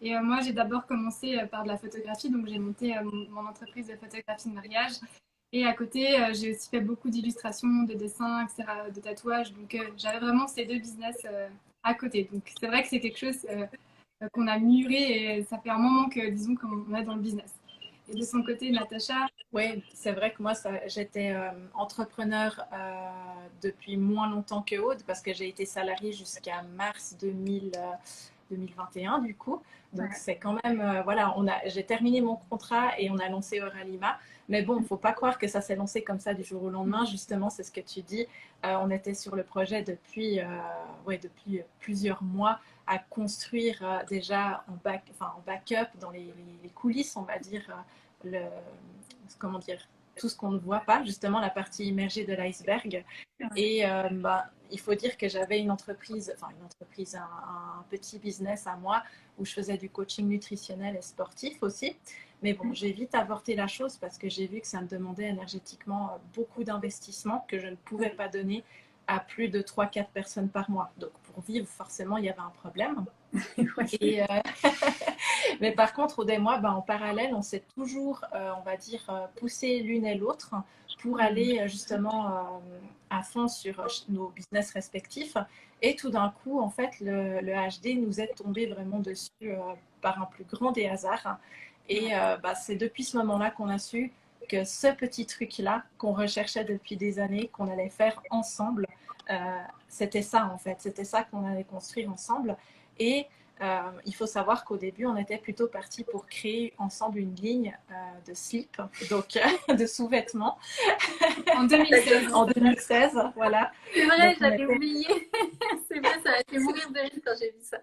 Et 0.02 0.16
euh, 0.16 0.22
moi, 0.22 0.40
j'ai 0.42 0.54
d'abord 0.54 0.86
commencé 0.86 1.38
euh, 1.38 1.46
par 1.46 1.64
de 1.64 1.68
la 1.68 1.78
photographie, 1.78 2.30
donc 2.30 2.48
j'ai 2.48 2.60
monté 2.60 2.98
euh, 2.98 3.04
mon 3.04 3.46
entreprise 3.46 3.88
de 3.88 3.96
photographie 3.96 4.50
de 4.50 4.54
mariage. 4.54 4.94
Et 5.52 5.66
à 5.66 5.74
côté, 5.74 6.16
j'ai 6.34 6.52
aussi 6.52 6.70
fait 6.70 6.80
beaucoup 6.80 7.10
d'illustrations, 7.10 7.82
de 7.84 7.96
dessins, 7.96 8.46
etc., 8.46 8.66
de 8.94 9.00
tatouages. 9.00 9.52
Donc 9.52 9.76
j'avais 9.98 10.20
vraiment 10.20 10.48
ces 10.48 10.64
deux 10.64 10.78
business 10.78 11.26
à 11.82 11.96
côté. 11.96 12.30
Donc 12.32 12.44
c'est 12.62 12.68
vrai 12.68 12.84
que 12.84 12.88
c'est 12.88 13.00
quelque 13.00 13.18
chose 13.18 13.48
qu'on 14.32 14.46
a 14.46 14.60
mûré 14.60 15.38
et 15.40 15.44
ça 15.46 15.58
fait 15.58 15.72
un 15.72 15.80
moment 15.80 16.08
que, 16.08 16.30
disons, 16.30 16.54
qu'on 16.54 16.94
est 16.94 17.02
dans 17.02 17.16
le 17.16 17.22
business. 17.22 17.56
Et 18.10 18.16
de 18.16 18.22
son 18.22 18.44
côté, 18.44 18.70
Natacha? 18.70 19.26
Oui, 19.52 19.84
c'est 19.92 20.12
vrai 20.12 20.32
que 20.34 20.44
moi, 20.44 20.54
j'étais 20.86 21.36
entrepreneur 21.74 22.64
depuis 23.64 23.98
moins 23.98 24.30
longtemps 24.30 24.62
que 24.62 24.76
Aude 24.76 25.02
parce 25.08 25.24
que 25.24 25.34
j'ai 25.34 25.48
été 25.48 25.66
salariée 25.66 26.12
jusqu'à 26.12 26.62
mars 26.62 27.18
2000. 27.20 27.72
2021 28.50 29.20
du 29.20 29.36
coup. 29.36 29.62
Donc 29.94 30.12
c'est 30.14 30.38
quand 30.38 30.56
même, 30.64 30.82
euh, 30.82 31.02
voilà, 31.02 31.34
on 31.38 31.48
a, 31.48 31.68
j'ai 31.68 31.84
terminé 31.84 32.22
mon 32.22 32.36
contrat 32.50 33.00
et 33.00 33.10
on 33.10 33.18
a 33.18 33.28
lancé 33.30 33.62
Oralima. 33.62 34.20
Mais 34.48 34.62
bon, 34.62 34.82
faut 34.82 34.98
pas 34.98 35.14
croire 35.14 35.38
que 35.38 35.48
ça 35.48 35.62
s'est 35.62 35.76
lancé 35.76 36.04
comme 36.04 36.20
ça 36.20 36.34
du 36.34 36.44
jour 36.44 36.64
au 36.64 36.70
lendemain. 36.70 37.06
Justement, 37.06 37.50
c'est 37.50 37.64
ce 37.64 37.72
que 37.72 37.82
tu 37.82 38.02
dis. 38.02 38.26
Euh, 38.66 38.76
on 38.82 38.90
était 38.90 39.14
sur 39.14 39.36
le 39.36 39.44
projet 39.44 39.84
depuis, 39.84 40.40
euh, 40.40 40.46
ouais, 41.06 41.18
depuis 41.18 41.62
plusieurs 41.80 42.24
mois 42.24 42.60
à 42.88 42.98
construire 42.98 44.04
déjà 44.10 44.64
en, 44.68 44.76
back, 44.84 45.04
enfin, 45.12 45.32
en 45.38 45.42
backup, 45.46 45.90
dans 46.00 46.10
les, 46.10 46.34
les, 46.64 46.70
coulisses, 46.70 47.16
on 47.16 47.22
va 47.22 47.38
dire, 47.38 47.62
le, 48.24 48.42
comment 49.38 49.60
dire, 49.60 49.88
tout 50.20 50.30
ce 50.30 50.36
qu'on 50.36 50.52
ne 50.52 50.60
voit 50.60 50.82
pas, 50.82 51.04
justement 51.04 51.40
la 51.40 51.50
partie 51.50 51.86
immergée 51.86 52.26
de 52.26 52.34
l'iceberg. 52.34 53.04
Et 53.56 53.86
euh, 53.86 54.10
bah, 54.12 54.48
il 54.70 54.80
faut 54.80 54.94
dire 54.94 55.18
que 55.18 55.30
j'avais 55.30 55.60
une 55.60 55.72
entreprise, 55.72 56.32
enfin 56.36 56.52
une 56.58 56.66
entreprise, 56.66 57.16
un, 57.16 57.84
petit 57.90 58.20
business 58.20 58.68
à 58.68 58.76
moi 58.76 59.02
où 59.38 59.46
je 59.46 59.54
faisais 59.54 59.78
du 59.78 59.90
coaching 59.90 60.28
nutritionnel 60.28 60.96
et 60.98 61.02
sportif 61.02 61.64
aussi. 61.64 61.96
Mais 62.44 62.54
bon, 62.54 62.74
j'ai 62.74 62.92
vite 62.92 63.16
avorté 63.16 63.56
la 63.56 63.68
chose 63.68 63.98
parce 63.98 64.18
que 64.18 64.30
j'ai 64.30 64.48
vu 64.48 64.62
que 64.62 64.68
ça 64.68 64.82
me 64.82 64.88
demandait 64.88 65.30
énergétiquement 65.30 66.20
beaucoup 66.36 66.64
d'investissement 66.64 67.46
que 67.48 67.58
je 67.58 67.68
ne 67.68 67.76
pouvais 67.76 68.12
pas 68.12 68.28
donner 68.28 68.64
à 69.08 69.20
plus 69.20 69.50
de 69.50 69.62
3-4 69.62 70.08
personnes 70.14 70.50
par 70.50 70.70
mois. 70.70 70.92
Donc 70.98 71.12
vivre, 71.40 71.68
forcément, 71.68 72.18
il 72.18 72.26
y 72.26 72.30
avait 72.30 72.40
un 72.40 72.52
problème. 72.62 73.06
Et, 74.02 74.22
euh, 74.22 74.26
mais 75.62 75.72
par 75.72 75.94
contre, 75.94 76.20
au 76.20 76.24
des 76.24 76.38
mois, 76.38 76.58
ben, 76.58 76.72
en 76.72 76.82
parallèle, 76.82 77.34
on 77.34 77.42
s'est 77.42 77.64
toujours, 77.76 78.24
euh, 78.34 78.52
on 78.58 78.62
va 78.62 78.78
dire, 78.78 79.02
euh, 79.10 79.26
poussé 79.36 79.80
l'une 79.80 80.06
et 80.06 80.16
l'autre 80.16 80.56
pour 81.02 81.22
aller 81.22 81.66
justement 81.70 82.62
à 83.10 83.24
fond 83.24 83.48
sur 83.48 83.88
nos 84.10 84.30
business 84.30 84.74
respectifs. 84.74 85.38
Et 85.82 85.96
tout 85.96 86.10
d'un 86.10 86.34
coup, 86.44 86.60
en 86.60 86.70
fait, 86.70 87.00
le, 87.00 87.40
le, 87.40 87.54
HD 87.54 87.98
nous 87.98 88.20
est 88.20 88.36
tombé 88.36 88.66
vraiment 88.66 89.00
dessus 89.00 89.54
par 90.02 90.22
un 90.22 90.26
plus 90.26 90.44
grand 90.44 90.74
des 90.74 90.88
hasards. 90.88 91.38
Et 91.88 92.10
bah, 92.44 92.54
c'est 92.54 92.76
depuis 92.76 93.06
ce 93.06 93.16
moment-là 93.16 93.50
qu'on 93.50 93.70
a 93.70 93.78
su 93.78 94.12
que 94.50 94.66
ce 94.66 94.88
petit 94.88 95.26
truc-là 95.26 95.84
qu'on 95.98 96.12
recherchait 96.12 96.66
depuis 96.66 96.98
des 96.98 97.20
années, 97.20 97.50
qu'on 97.54 97.72
allait 97.72 97.90
faire 97.90 98.22
ensemble, 98.30 98.86
c'était 99.88 100.22
ça 100.22 100.50
en 100.54 100.58
fait, 100.58 100.78
c'était 100.80 101.06
ça 101.06 101.24
qu'on 101.24 101.46
allait 101.46 101.64
construire 101.64 102.12
ensemble. 102.12 102.58
Et 103.00 103.28
euh, 103.62 103.82
il 104.06 104.16
faut 104.16 104.26
savoir 104.26 104.64
qu'au 104.64 104.78
début, 104.78 105.06
on 105.06 105.18
était 105.18 105.38
plutôt 105.38 105.68
parti 105.68 106.06
pour 106.06 106.26
créer 106.28 106.74
ensemble 106.78 107.20
une 107.20 107.36
ligne 107.36 107.78
euh, 107.92 107.94
de 108.26 108.34
slip, 108.34 108.82
donc 109.10 109.38
de 109.78 109.86
sous-vêtements. 109.86 110.58
En 111.56 111.66
2016. 111.66 112.34
en 112.34 112.46
2016, 112.46 113.20
voilà. 113.36 113.72
C'est 113.94 114.06
vrai, 114.06 114.36
j'avais 114.40 114.66
oublié. 114.66 115.08
C'est 115.90 116.00
vrai, 116.00 116.14
ça 116.24 116.32
m'a 116.32 116.38
fait 116.50 116.60
mourir 116.60 116.90
de 116.90 117.00
rire 117.00 117.22
quand 117.26 117.34
j'ai 117.38 117.52
vu 117.52 117.62
ça. 117.62 117.80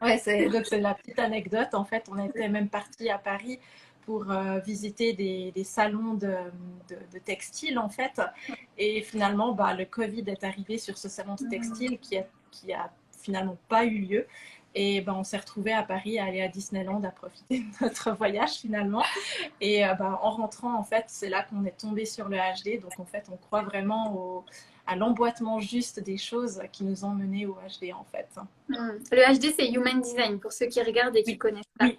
Ouais, 0.00 0.18
c'est, 0.18 0.48
donc 0.48 0.66
c'est 0.66 0.80
la 0.80 0.94
petite 0.94 1.18
anecdote. 1.18 1.74
En 1.74 1.84
fait, 1.84 2.04
on 2.10 2.24
était 2.24 2.48
même 2.48 2.68
parti 2.68 3.10
à 3.10 3.18
Paris 3.18 3.58
pour 4.04 4.30
euh, 4.30 4.58
visiter 4.60 5.12
des, 5.12 5.52
des 5.52 5.64
salons 5.64 6.14
de, 6.14 6.34
de, 6.88 6.96
de, 7.12 7.18
textile, 7.18 7.78
en 7.78 7.88
fait. 7.88 8.20
Et 8.78 9.02
finalement, 9.02 9.52
bah, 9.52 9.74
le 9.74 9.84
Covid 9.84 10.24
est 10.26 10.44
arrivé 10.44 10.78
sur 10.78 10.98
ce 10.98 11.08
salon 11.08 11.34
de 11.34 11.48
textile 11.48 11.98
qui 11.98 12.18
a, 12.18 12.26
qui 12.50 12.72
a 12.72 12.90
finalement 13.20 13.56
pas 13.68 13.84
eu 13.84 13.98
lieu. 13.98 14.26
Et 14.74 15.02
ben, 15.02 15.12
on 15.12 15.24
s'est 15.24 15.36
retrouvé 15.36 15.72
à 15.72 15.82
Paris 15.82 16.18
à 16.18 16.24
aller 16.24 16.40
à 16.40 16.48
Disneyland 16.48 17.02
à 17.04 17.10
profiter 17.10 17.60
de 17.60 17.84
notre 17.84 18.12
voyage 18.12 18.52
finalement. 18.52 19.02
Et 19.60 19.86
euh, 19.86 19.94
ben, 19.94 20.18
en 20.22 20.30
rentrant, 20.30 20.74
en 20.78 20.82
fait, 20.82 21.04
c'est 21.08 21.28
là 21.28 21.42
qu'on 21.42 21.64
est 21.64 21.78
tombé 21.78 22.04
sur 22.06 22.28
le 22.28 22.38
HD. 22.38 22.80
Donc 22.80 22.98
en 22.98 23.04
fait, 23.04 23.26
on 23.30 23.36
croit 23.36 23.62
vraiment 23.62 24.14
au, 24.16 24.44
à 24.86 24.96
l'emboîtement 24.96 25.60
juste 25.60 26.00
des 26.00 26.16
choses 26.16 26.60
qui 26.72 26.84
nous 26.84 27.04
ont 27.04 27.10
menés 27.10 27.46
au 27.46 27.54
HD 27.54 27.92
en 27.92 28.04
fait. 28.10 28.28
Hmm. 28.68 28.98
Le 29.10 29.38
HD, 29.38 29.54
c'est 29.56 29.70
Human 29.70 30.00
Design 30.00 30.40
pour 30.40 30.52
ceux 30.52 30.66
qui 30.66 30.82
regardent 30.82 31.16
et 31.16 31.22
qui 31.22 31.32
oui. 31.32 31.38
connaissent 31.38 31.64
pas. 31.78 31.86
Oui. 31.86 31.98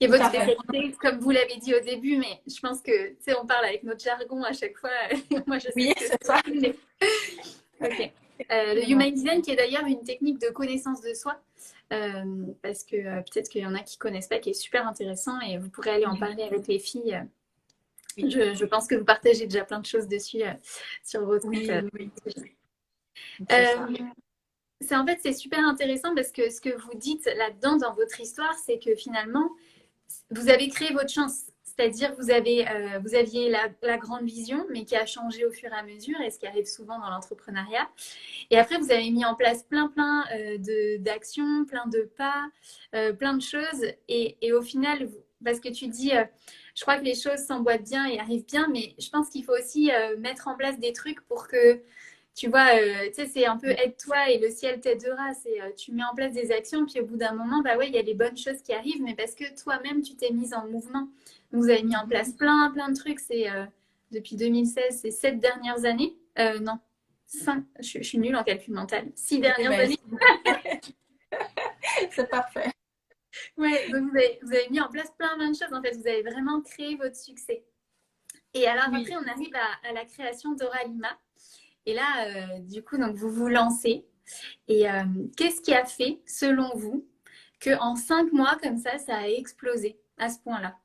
Et 0.00 0.06
votre 0.06 0.26
spécialité, 0.28 0.96
comme 1.00 1.18
vous 1.18 1.30
l'avez 1.30 1.56
dit 1.56 1.74
au 1.74 1.80
début, 1.80 2.16
mais 2.16 2.40
je 2.46 2.58
pense 2.60 2.80
que, 2.80 3.10
tu 3.10 3.16
sais, 3.20 3.36
on 3.38 3.46
parle 3.46 3.66
avec 3.66 3.82
notre 3.82 4.02
jargon 4.02 4.42
à 4.42 4.52
chaque 4.52 4.76
fois. 4.78 4.90
Moi, 5.46 5.58
je 5.58 5.64
sais 5.64 5.72
oui, 5.76 5.92
c'est 5.98 6.24
ça. 6.24 6.40
Mais... 6.46 6.74
ok. 7.82 8.12
Euh, 8.50 8.74
le 8.74 8.88
Human 8.88 9.12
Design, 9.12 9.42
qui 9.42 9.50
est 9.50 9.56
d'ailleurs 9.56 9.84
une 9.84 10.02
technique 10.02 10.40
de 10.40 10.48
connaissance 10.48 11.02
de 11.02 11.12
soi, 11.12 11.38
euh, 11.92 12.46
parce 12.62 12.84
que 12.84 12.96
euh, 12.96 13.20
peut-être 13.20 13.50
qu'il 13.50 13.62
y 13.62 13.66
en 13.66 13.74
a 13.74 13.80
qui 13.80 13.96
ne 13.96 14.00
connaissent 14.00 14.28
pas, 14.28 14.38
qui 14.38 14.50
est 14.50 14.54
super 14.54 14.86
intéressant 14.88 15.38
et 15.40 15.58
vous 15.58 15.68
pourrez 15.68 15.90
aller 15.90 16.06
en 16.06 16.16
parler 16.16 16.44
avec 16.44 16.66
les 16.66 16.78
filles. 16.78 17.22
Oui. 18.16 18.30
Je, 18.30 18.54
je, 18.54 18.64
pense 18.64 18.86
que 18.86 18.94
vous 18.94 19.04
partagez 19.04 19.46
déjà 19.46 19.64
plein 19.64 19.80
de 19.80 19.86
choses 19.86 20.08
dessus 20.08 20.42
sur 21.04 21.24
votre 21.26 21.46
oui, 21.46 21.70
oui. 21.92 22.10
C'est 24.82 24.96
en 24.96 25.06
fait 25.06 25.18
c'est 25.22 25.34
super 25.34 25.60
intéressant 25.60 26.14
parce 26.14 26.32
que 26.32 26.50
ce 26.50 26.60
que 26.60 26.70
vous 26.70 26.94
dites 26.94 27.26
là-dedans 27.36 27.76
dans 27.76 27.94
votre 27.94 28.18
histoire, 28.20 28.54
c'est 28.54 28.78
que 28.78 28.94
finalement 28.96 29.50
vous 30.30 30.48
avez 30.48 30.68
créé 30.68 30.92
votre 30.92 31.10
chance. 31.10 31.50
C'est-à-dire 31.80 32.14
vous 32.18 32.30
euh, 32.30 32.98
vous 33.02 33.14
aviez 33.14 33.48
la, 33.48 33.96
grande 33.96 34.24
vision, 34.24 34.66
mais 34.70 34.84
qui 34.84 34.96
a 34.96 35.06
changé 35.06 35.46
au 35.46 35.50
fur 35.50 35.72
et 35.72 35.76
à 35.76 35.82
mesure, 35.82 36.20
et 36.20 36.30
ce 36.30 36.38
qui 36.38 36.46
arrive 36.46 36.66
souvent 36.66 36.98
dans 36.98 37.08
l'entrepreneuriat. 37.08 37.88
Et 38.50 38.58
après, 38.58 38.76
vous 38.78 38.90
avez 38.90 39.10
mis 39.10 39.24
en 39.24 39.34
place 39.34 39.62
plein 39.62 39.88
plein 39.88 40.24
euh, 40.34 40.98
d'actions, 40.98 41.64
plein 41.64 41.86
de 41.86 42.10
pas, 42.16 42.48
euh, 42.94 43.12
plein 43.12 43.34
de 43.34 43.42
choses. 43.42 43.86
Et, 44.08 44.52
au 44.52 44.60
final, 44.62 45.08
parce 45.42 45.60
que 45.60 45.70
tu 45.70 45.86
dis, 45.86 46.14
euh, 46.14 46.24
je 46.74 46.82
crois 46.82 46.98
que 46.98 47.04
les 47.04 47.14
choses 47.14 47.38
s'emboîtent 47.46 47.84
bien 47.84 48.06
et 48.06 48.18
arrivent 48.18 48.46
bien, 48.46 48.68
mais 48.68 48.94
je 48.98 49.08
pense 49.08 49.30
qu'il 49.30 49.44
faut 49.44 49.56
aussi 49.56 49.90
mettre 50.18 50.48
en 50.48 50.56
place 50.56 50.78
des 50.78 50.92
trucs 50.92 51.20
pour 51.22 51.48
que 51.48 51.80
tu 52.40 52.48
vois, 52.48 52.68
euh, 52.74 53.08
tu 53.08 53.16
sais, 53.16 53.26
c'est 53.26 53.44
un 53.44 53.58
peu 53.58 53.68
aide-toi 53.68 54.30
et 54.30 54.38
le 54.38 54.48
ciel 54.48 54.80
t'aidera. 54.80 55.34
C'est 55.34 55.60
euh, 55.60 55.72
tu 55.76 55.92
mets 55.92 56.04
en 56.04 56.14
place 56.14 56.32
des 56.32 56.52
actions, 56.52 56.86
puis 56.86 56.98
au 56.98 57.04
bout 57.04 57.18
d'un 57.18 57.34
moment, 57.34 57.60
bah 57.60 57.76
ouais, 57.76 57.88
il 57.88 57.94
y 57.94 57.98
a 57.98 58.02
les 58.02 58.14
bonnes 58.14 58.38
choses 58.38 58.62
qui 58.62 58.72
arrivent, 58.72 59.02
mais 59.02 59.14
parce 59.14 59.34
que 59.34 59.44
toi-même, 59.62 60.00
tu 60.00 60.16
t'es 60.16 60.30
mise 60.30 60.54
en 60.54 60.66
mouvement. 60.66 61.06
Vous 61.52 61.68
avez 61.68 61.82
mis 61.82 61.94
en 61.94 62.08
place 62.08 62.32
plein, 62.32 62.70
plein 62.70 62.88
de 62.88 62.96
trucs. 62.96 63.20
C'est 63.20 63.50
euh, 63.50 63.66
depuis 64.10 64.36
2016, 64.36 65.00
c'est 65.02 65.10
sept 65.10 65.38
dernières 65.38 65.84
années. 65.84 66.16
non, 66.62 66.78
cinq. 67.26 67.62
Je, 67.78 67.98
je, 67.98 68.04
suis 68.04 68.16
nulle 68.16 68.36
en 68.36 68.42
calcul 68.42 68.72
mental. 68.72 69.12
Six 69.16 69.40
dernières 69.40 69.72
Ouais, 69.72 69.80
années. 69.80 70.00
c'est 72.10 72.30
parfait. 72.30 72.70
Ouais, 73.58 73.90
donc 73.90 74.10
vous 74.10 74.16
avez, 74.16 74.38
vous 74.40 74.52
avez, 74.54 74.70
mis 74.70 74.80
en 74.80 74.88
place 74.88 75.10
plein, 75.18 75.36
plein 75.36 75.50
de 75.50 75.56
choses. 75.56 75.74
En 75.74 75.82
fait, 75.82 75.94
vous 75.94 76.08
avez 76.08 76.22
vraiment 76.22 76.62
créé 76.62 76.96
votre 76.96 77.16
succès. 77.16 77.62
Et 78.54 78.66
alors 78.66 78.86
oui. 78.92 79.02
après, 79.02 79.16
on 79.22 79.28
arrive 79.30 79.54
à, 79.54 79.90
à 79.90 79.92
la 79.92 80.06
création 80.06 80.54
d'Oralima. 80.54 81.18
Et 81.86 81.94
là, 81.94 82.26
euh, 82.26 82.58
du 82.60 82.82
coup, 82.82 82.98
donc 82.98 83.16
vous 83.16 83.30
vous 83.30 83.48
lancez. 83.48 84.04
Et 84.68 84.88
euh, 84.88 85.02
qu'est-ce 85.36 85.60
qui 85.60 85.74
a 85.74 85.84
fait, 85.84 86.20
selon 86.26 86.70
vous, 86.76 87.06
que 87.58 87.78
en 87.80 87.96
cinq 87.96 88.32
mois 88.32 88.56
comme 88.62 88.78
ça, 88.78 88.98
ça 88.98 89.16
a 89.16 89.28
explosé 89.28 89.98
à 90.18 90.28
ce 90.28 90.38
point-là? 90.40 90.76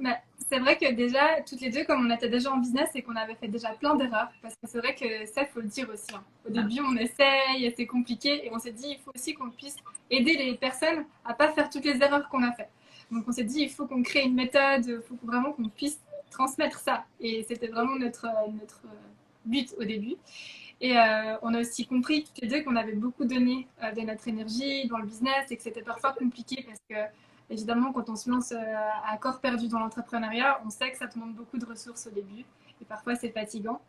Bah, 0.00 0.16
C'est 0.48 0.58
vrai 0.60 0.78
que 0.78 0.92
déjà, 0.92 1.42
toutes 1.42 1.60
les 1.60 1.70
deux, 1.70 1.84
comme 1.84 2.06
on 2.06 2.14
était 2.14 2.28
déjà 2.28 2.52
en 2.52 2.58
business 2.58 2.88
et 2.94 3.02
qu'on 3.02 3.16
avait 3.16 3.34
fait 3.34 3.48
déjà 3.48 3.70
plein 3.70 3.94
d'erreurs, 3.96 4.30
parce 4.40 4.54
que 4.54 4.68
c'est 4.68 4.78
vrai 4.78 4.94
que 4.94 5.26
ça, 5.26 5.42
il 5.42 5.48
faut 5.48 5.60
le 5.60 5.66
dire 5.66 5.88
aussi. 5.90 6.14
Hein. 6.14 6.24
Au 6.46 6.50
début, 6.50 6.80
on 6.80 6.96
essaye, 6.96 7.72
c'est 7.76 7.86
compliqué, 7.86 8.46
et 8.46 8.50
on 8.52 8.58
s'est 8.58 8.72
dit, 8.72 8.92
il 8.92 8.98
faut 8.98 9.12
aussi 9.14 9.34
qu'on 9.34 9.50
puisse 9.50 9.76
aider 10.10 10.34
les 10.36 10.54
personnes 10.56 11.04
à 11.24 11.34
pas 11.34 11.52
faire 11.52 11.68
toutes 11.68 11.84
les 11.84 12.00
erreurs 12.00 12.28
qu'on 12.28 12.42
a 12.42 12.52
faites. 12.52 12.70
Donc 13.10 13.24
on 13.26 13.32
s'est 13.32 13.44
dit, 13.44 13.62
il 13.62 13.70
faut 13.70 13.86
qu'on 13.86 14.02
crée 14.02 14.22
une 14.22 14.34
méthode, 14.34 14.86
il 14.86 15.00
faut 15.00 15.18
vraiment 15.22 15.52
qu'on 15.52 15.68
puisse 15.68 16.00
transmettre 16.30 16.78
ça. 16.78 17.04
Et 17.20 17.44
c'était 17.48 17.68
vraiment 17.68 17.96
notre, 17.96 18.26
notre 18.52 18.82
but 19.48 19.74
au 19.78 19.84
début. 19.84 20.16
Et 20.80 20.96
euh, 20.96 21.36
on 21.42 21.54
a 21.54 21.60
aussi 21.60 21.86
compris 21.86 22.24
toutes 22.24 22.40
les 22.40 22.48
deux 22.48 22.62
qu'on 22.62 22.76
avait 22.76 22.92
beaucoup 22.92 23.24
donné 23.24 23.66
euh, 23.82 23.90
de 23.92 24.00
notre 24.02 24.28
énergie 24.28 24.86
dans 24.86 24.98
le 24.98 25.06
business 25.06 25.50
et 25.50 25.56
que 25.56 25.62
c'était 25.62 25.82
parfois 25.82 26.12
compliqué 26.12 26.64
parce 26.64 26.78
que, 26.88 27.12
évidemment, 27.50 27.92
quand 27.92 28.08
on 28.08 28.16
se 28.16 28.30
lance 28.30 28.52
euh, 28.52 28.56
à 29.06 29.16
corps 29.16 29.40
perdu 29.40 29.66
dans 29.66 29.80
l'entrepreneuriat, 29.80 30.60
on 30.64 30.70
sait 30.70 30.90
que 30.92 30.96
ça 30.96 31.06
demande 31.08 31.34
beaucoup 31.34 31.58
de 31.58 31.66
ressources 31.66 32.06
au 32.06 32.10
début 32.10 32.44
et 32.80 32.84
parfois 32.84 33.16
c'est 33.16 33.30
fatigant. 33.30 33.80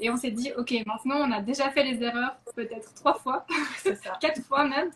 Et 0.00 0.08
on 0.08 0.16
s'est 0.16 0.30
dit, 0.30 0.52
OK, 0.56 0.74
maintenant 0.86 1.16
on 1.16 1.30
a 1.32 1.42
déjà 1.42 1.70
fait 1.70 1.84
les 1.84 2.02
erreurs 2.02 2.36
peut-être 2.56 2.94
trois 2.94 3.14
fois, 3.14 3.44
quatre 4.20 4.42
fois 4.42 4.66
même, 4.66 4.90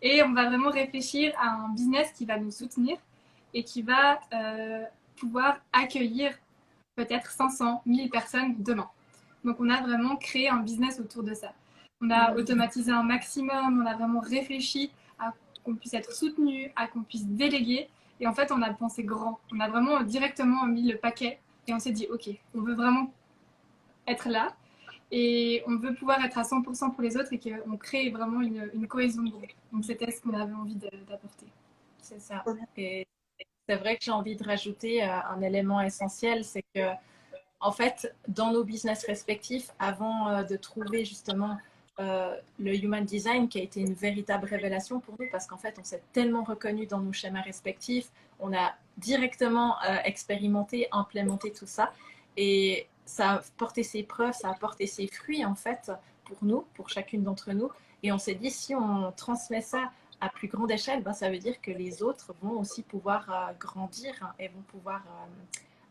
et 0.00 0.22
on 0.22 0.32
va 0.32 0.46
vraiment 0.46 0.70
réfléchir 0.70 1.34
à 1.38 1.50
un 1.50 1.68
business 1.74 2.10
qui 2.12 2.24
va 2.24 2.38
nous 2.38 2.50
soutenir 2.50 2.96
et 3.52 3.64
qui 3.64 3.82
va 3.82 4.18
pouvoir 5.16 5.58
accueillir 5.74 6.32
peut-être 6.96 7.30
500, 7.30 7.82
1000 7.84 8.08
personnes 8.08 8.54
demain. 8.58 8.88
Donc, 9.44 9.56
on 9.60 9.68
a 9.70 9.80
vraiment 9.80 10.16
créé 10.16 10.48
un 10.48 10.58
business 10.58 11.00
autour 11.00 11.22
de 11.22 11.34
ça. 11.34 11.52
On 12.00 12.10
a 12.10 12.34
automatisé 12.34 12.92
un 12.92 13.02
maximum, 13.02 13.82
on 13.82 13.86
a 13.86 13.94
vraiment 13.94 14.20
réfléchi 14.20 14.90
à 15.18 15.32
qu'on 15.64 15.74
puisse 15.74 15.94
être 15.94 16.12
soutenu, 16.12 16.72
à 16.76 16.86
qu'on 16.86 17.02
puisse 17.02 17.26
déléguer. 17.26 17.88
Et 18.20 18.26
en 18.26 18.34
fait, 18.34 18.52
on 18.52 18.62
a 18.62 18.72
pensé 18.72 19.02
grand. 19.02 19.38
On 19.52 19.60
a 19.60 19.68
vraiment 19.68 20.02
directement 20.02 20.66
mis 20.66 20.90
le 20.90 20.98
paquet 20.98 21.38
et 21.66 21.74
on 21.74 21.78
s'est 21.78 21.92
dit, 21.92 22.06
OK, 22.10 22.28
on 22.54 22.60
veut 22.60 22.74
vraiment 22.74 23.12
être 24.06 24.28
là 24.28 24.54
et 25.10 25.62
on 25.66 25.76
veut 25.76 25.94
pouvoir 25.94 26.24
être 26.24 26.38
à 26.38 26.42
100% 26.42 26.92
pour 26.92 27.02
les 27.02 27.16
autres 27.16 27.32
et 27.32 27.38
qu'on 27.38 27.76
crée 27.76 28.10
vraiment 28.10 28.40
une, 28.40 28.70
une 28.74 28.86
cohésion 28.86 29.22
de 29.22 29.30
groupe. 29.30 29.46
Donc, 29.72 29.84
c'était 29.84 30.10
ce 30.10 30.20
qu'on 30.20 30.34
avait 30.34 30.54
envie 30.54 30.76
d'apporter. 30.76 31.46
C'est 32.02 32.20
ça. 32.20 32.44
Et 32.76 33.06
c'est 33.68 33.76
vrai 33.76 33.96
que 33.96 34.04
j'ai 34.04 34.10
envie 34.10 34.36
de 34.36 34.44
rajouter 34.44 35.02
un 35.02 35.40
élément 35.42 35.80
essentiel, 35.80 36.44
c'est 36.44 36.64
que 36.74 36.80
en 37.60 37.72
fait, 37.72 38.14
dans 38.26 38.52
nos 38.52 38.64
business 38.64 39.04
respectifs, 39.04 39.70
avant 39.78 40.28
euh, 40.28 40.42
de 40.42 40.56
trouver 40.56 41.04
justement 41.04 41.58
euh, 41.98 42.34
le 42.58 42.74
Human 42.74 43.04
Design, 43.04 43.48
qui 43.48 43.60
a 43.60 43.62
été 43.62 43.80
une 43.80 43.92
véritable 43.92 44.48
révélation 44.48 45.00
pour 45.00 45.14
nous, 45.18 45.28
parce 45.30 45.46
qu'en 45.46 45.58
fait, 45.58 45.76
on 45.78 45.84
s'est 45.84 46.02
tellement 46.12 46.42
reconnu 46.42 46.86
dans 46.86 47.00
nos 47.00 47.12
schémas 47.12 47.42
respectifs, 47.42 48.08
on 48.38 48.54
a 48.54 48.72
directement 48.96 49.76
euh, 49.82 49.96
expérimenté, 50.04 50.88
implémenté 50.90 51.52
tout 51.52 51.66
ça, 51.66 51.92
et 52.36 52.86
ça 53.04 53.32
a 53.32 53.40
porté 53.58 53.82
ses 53.82 54.02
preuves, 54.04 54.32
ça 54.32 54.50
a 54.50 54.54
porté 54.54 54.86
ses 54.86 55.06
fruits, 55.06 55.44
en 55.44 55.54
fait, 55.54 55.92
pour 56.24 56.38
nous, 56.42 56.64
pour 56.74 56.88
chacune 56.88 57.22
d'entre 57.22 57.52
nous. 57.52 57.70
Et 58.02 58.12
on 58.12 58.18
s'est 58.18 58.36
dit, 58.36 58.50
si 58.50 58.74
on 58.74 59.12
transmet 59.12 59.60
ça 59.60 59.90
à 60.22 60.30
plus 60.30 60.48
grande 60.48 60.70
échelle, 60.70 61.02
ben, 61.02 61.12
ça 61.12 61.28
veut 61.28 61.38
dire 61.38 61.60
que 61.60 61.70
les 61.70 62.02
autres 62.02 62.32
vont 62.40 62.58
aussi 62.60 62.82
pouvoir 62.82 63.52
grandir 63.58 64.32
et 64.38 64.48
vont 64.48 64.62
pouvoir 64.68 65.02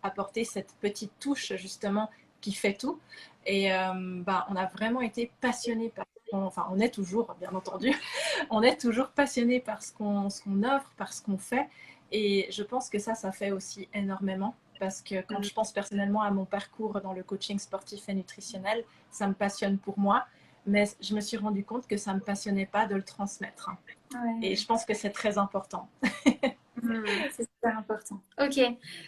apporter 0.03 0.44
cette 0.44 0.74
petite 0.79 1.12
touche 1.20 1.53
justement 1.56 2.10
qui 2.41 2.53
fait 2.53 2.74
tout. 2.74 3.00
Et 3.46 3.72
euh, 3.74 4.22
bah, 4.24 4.46
on 4.50 4.56
a 4.56 4.65
vraiment 4.65 5.01
été 5.01 5.32
passionnés 5.41 5.89
par, 5.89 6.06
enfin 6.32 6.68
on 6.72 6.79
est 6.79 6.94
toujours, 6.94 7.36
bien 7.39 7.53
entendu, 7.53 7.91
on 8.50 8.62
est 8.62 8.79
toujours 8.79 9.10
passionné 9.10 9.60
par 9.60 9.82
ce 9.82 9.94
qu'on 9.94 10.27
qu'on 10.44 10.63
offre, 10.63 10.91
par 10.98 11.13
ce 11.13 11.22
qu'on 11.22 11.38
fait. 11.38 11.68
Et 12.12 12.48
je 12.51 12.63
pense 12.63 12.89
que 12.89 13.00
ça, 13.00 13.15
ça 13.15 13.32
fait 13.32 13.51
aussi 13.51 13.88
énormément. 13.94 14.56
Parce 14.79 15.01
que 15.01 15.22
quand 15.22 15.41
je 15.41 15.53
pense 15.53 15.74
personnellement 15.74 16.22
à 16.22 16.32
mon 16.32 16.46
parcours 16.46 17.01
dans 17.01 17.12
le 17.12 17.22
coaching 17.22 17.60
sportif 17.60 18.08
et 18.08 18.13
nutritionnel, 18.13 18.86
ça 19.12 19.27
me 19.27 19.34
passionne 19.34 19.77
pour 19.77 20.00
moi. 20.00 20.25
Mais 20.65 20.86
je 21.01 21.13
me 21.15 21.22
suis 21.22 21.36
rendu 21.36 21.65
compte 21.65 21.86
que 21.86 21.98
ça 21.98 22.13
ne 22.13 22.20
me 22.20 22.24
passionnait 22.24 22.65
pas 22.65 22.86
de 22.86 22.96
le 22.96 23.03
transmettre. 23.03 23.72
Ouais. 24.13 24.48
Et 24.48 24.56
je 24.56 24.65
pense 24.65 24.86
que 24.86 24.94
c'est 24.94 25.10
très 25.10 25.38
important. 25.38 25.89
Mmh, 26.82 27.06
c'est 27.32 27.44
super 27.44 27.78
important. 27.78 28.22
Ok. 28.42 28.60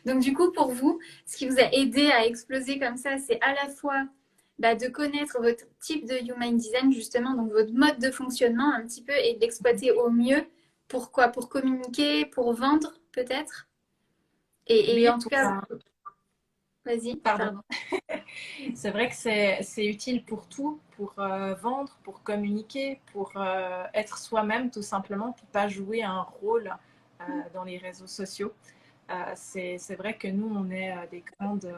Donc 0.06 0.22
du 0.22 0.34
coup, 0.34 0.52
pour 0.52 0.72
vous, 0.72 1.00
ce 1.26 1.38
qui 1.38 1.48
vous 1.48 1.60
a 1.60 1.72
aidé 1.74 2.12
à 2.12 2.26
exploser 2.26 2.80
comme 2.80 2.98
ça, 2.98 3.18
c'est 3.18 3.40
à 3.42 3.54
la 3.54 3.70
fois 3.70 4.06
bah, 4.60 4.76
de 4.76 4.88
connaître 4.88 5.42
votre 5.42 5.66
type 5.80 6.06
de 6.06 6.16
human 6.32 6.56
design, 6.56 6.94
justement, 6.94 7.34
donc 7.34 7.52
votre 7.52 7.74
mode 7.74 8.00
de 8.00 8.12
fonctionnement 8.12 8.72
un 8.74 8.82
petit 8.86 9.04
peu, 9.04 9.14
et 9.14 9.36
de 9.36 9.40
l'exploiter 9.40 9.92
au 9.92 10.10
mieux. 10.10 10.46
Pourquoi? 10.88 11.30
Pour 11.30 11.50
communiquer, 11.50 12.26
pour 12.26 12.54
vendre, 12.54 12.94
peut-être? 13.12 13.68
Et, 14.68 14.92
et 14.92 14.96
oui, 14.96 15.10
en 15.10 15.18
tout 15.18 15.30
cas, 15.30 15.62
vas-y. 16.86 17.16
Pardon. 17.16 17.62
pardon. 17.90 18.24
c'est 18.76 18.92
vrai 18.92 19.10
que 19.10 19.16
c'est 19.16 19.86
utile 19.86 20.24
pour 20.24 20.48
tout, 20.48 20.80
pour 20.92 21.14
euh, 21.18 21.56
vendre, 21.56 21.98
pour 22.04 22.22
communiquer, 22.24 23.02
pour 23.12 23.32
euh, 23.38 23.84
être 23.94 24.18
soi-même, 24.18 24.70
tout 24.70 24.84
simplement, 24.84 25.32
pour 25.34 25.48
pas 25.48 25.68
jouer 25.68 26.04
un 26.04 26.22
rôle 26.22 26.72
dans 27.54 27.64
les 27.64 27.78
réseaux 27.78 28.08
sociaux. 28.08 28.54
Euh, 29.10 29.34
c'est 29.36 29.96
vrai 29.96 30.16
que 30.16 30.28
nous, 30.28 30.50
on 30.56 30.70
est 30.70 30.92
euh, 30.92 31.08
des 31.10 31.24
grandes 31.40 31.74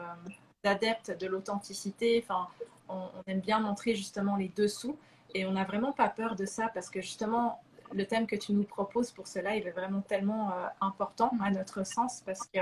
adeptes 0.62 1.10
de 1.18 1.26
l'authenticité. 1.26 2.24
Enfin, 2.24 2.48
on, 2.88 3.08
aime 3.26 3.40
bien 3.40 3.60
montrer 3.60 3.94
justement 3.94 4.36
les 4.36 4.48
dessous. 4.48 4.96
et 5.34 5.46
on 5.46 5.52
n'a 5.52 5.64
vraiment 5.64 5.92
pas 5.92 6.08
peur 6.08 6.36
de 6.36 6.46
ça 6.46 6.68
parce 6.72 6.90
que 6.90 7.00
justement, 7.00 7.60
le 7.92 8.06
thème 8.06 8.26
que 8.26 8.36
tu 8.36 8.52
nous 8.52 8.64
proposes 8.64 9.10
pour 9.10 9.26
ce 9.26 9.38
live 9.38 9.66
est 9.66 9.72
vraiment 9.72 10.00
tellement 10.00 10.52
euh, 10.52 10.66
important 10.80 11.32
à 11.42 11.50
notre 11.50 11.84
sens 11.86 12.22
parce 12.24 12.46
que 12.46 12.60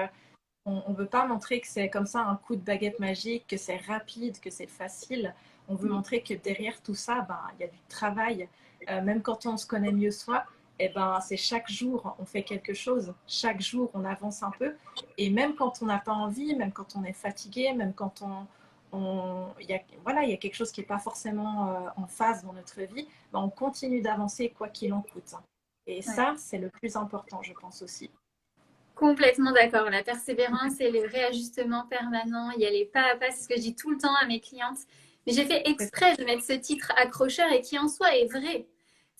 on 0.64 0.90
ne 0.90 0.94
veut 0.94 1.06
pas 1.06 1.26
montrer 1.26 1.60
que 1.60 1.66
c'est 1.66 1.90
comme 1.90 2.06
ça 2.06 2.20
un 2.20 2.36
coup 2.36 2.54
de 2.54 2.60
baguette 2.60 3.00
magique, 3.00 3.48
que 3.48 3.56
c'est 3.56 3.78
rapide, 3.78 4.38
que 4.38 4.50
c'est 4.50 4.68
facile. 4.68 5.34
On 5.68 5.74
veut 5.74 5.88
montrer 5.88 6.22
que 6.22 6.34
derrière 6.34 6.80
tout 6.82 6.94
ça, 6.94 7.22
ben, 7.22 7.40
il 7.54 7.62
y 7.62 7.64
a 7.64 7.66
du 7.66 7.80
travail. 7.88 8.48
Euh, 8.88 9.00
même 9.00 9.22
quand 9.22 9.44
on 9.46 9.56
se 9.56 9.66
connaît 9.66 9.90
mieux 9.90 10.12
soi, 10.12 10.44
eh 10.78 10.88
ben, 10.88 11.20
c'est 11.20 11.36
chaque 11.36 11.70
jour, 11.70 12.16
on 12.18 12.24
fait 12.24 12.42
quelque 12.42 12.74
chose. 12.74 13.14
Chaque 13.26 13.60
jour, 13.60 13.90
on 13.94 14.04
avance 14.04 14.42
un 14.42 14.50
peu. 14.50 14.74
Et 15.18 15.30
même 15.30 15.54
quand 15.54 15.82
on 15.82 15.86
n'a 15.86 15.98
pas 15.98 16.12
envie, 16.12 16.54
même 16.54 16.72
quand 16.72 16.96
on 16.96 17.04
est 17.04 17.12
fatigué, 17.12 17.72
même 17.72 17.92
quand 17.94 18.22
on, 18.22 18.46
il 19.60 19.66
y 19.68 19.74
a, 19.74 19.80
voilà, 20.02 20.24
il 20.24 20.30
y 20.30 20.34
a 20.34 20.36
quelque 20.36 20.54
chose 20.54 20.70
qui 20.70 20.80
n'est 20.80 20.86
pas 20.86 20.98
forcément 20.98 21.68
euh, 21.68 21.88
en 21.96 22.06
phase 22.06 22.44
dans 22.44 22.52
notre 22.52 22.80
vie, 22.82 23.06
ben, 23.32 23.40
on 23.40 23.48
continue 23.48 24.00
d'avancer 24.00 24.50
quoi 24.50 24.68
qu'il 24.68 24.92
en 24.92 25.02
coûte. 25.02 25.34
Et 25.86 26.02
ça, 26.02 26.34
c'est 26.36 26.58
le 26.58 26.68
plus 26.68 26.96
important, 26.96 27.42
je 27.42 27.52
pense 27.54 27.82
aussi. 27.82 28.10
Complètement 28.94 29.52
d'accord. 29.52 29.90
La 29.90 30.04
persévérance 30.04 30.80
et 30.80 30.90
le 30.90 31.08
réajustement 31.08 31.86
permanent, 31.88 32.50
y 32.52 32.66
aller 32.66 32.84
pas 32.84 33.12
à 33.12 33.16
pas, 33.16 33.30
c'est 33.30 33.44
ce 33.44 33.48
que 33.48 33.56
je 33.56 33.62
dis 33.62 33.74
tout 33.74 33.90
le 33.90 33.98
temps 33.98 34.14
à 34.20 34.26
mes 34.26 34.40
clientes. 34.40 34.78
Mais 35.26 35.32
j'ai 35.32 35.44
fait 35.44 35.68
exprès 35.68 36.14
de 36.16 36.24
mettre 36.24 36.44
ce 36.44 36.52
titre 36.52 36.92
accrocheur 36.96 37.50
et 37.50 37.62
qui 37.62 37.78
en 37.78 37.88
soi 37.88 38.16
est 38.16 38.26
vrai. 38.26 38.66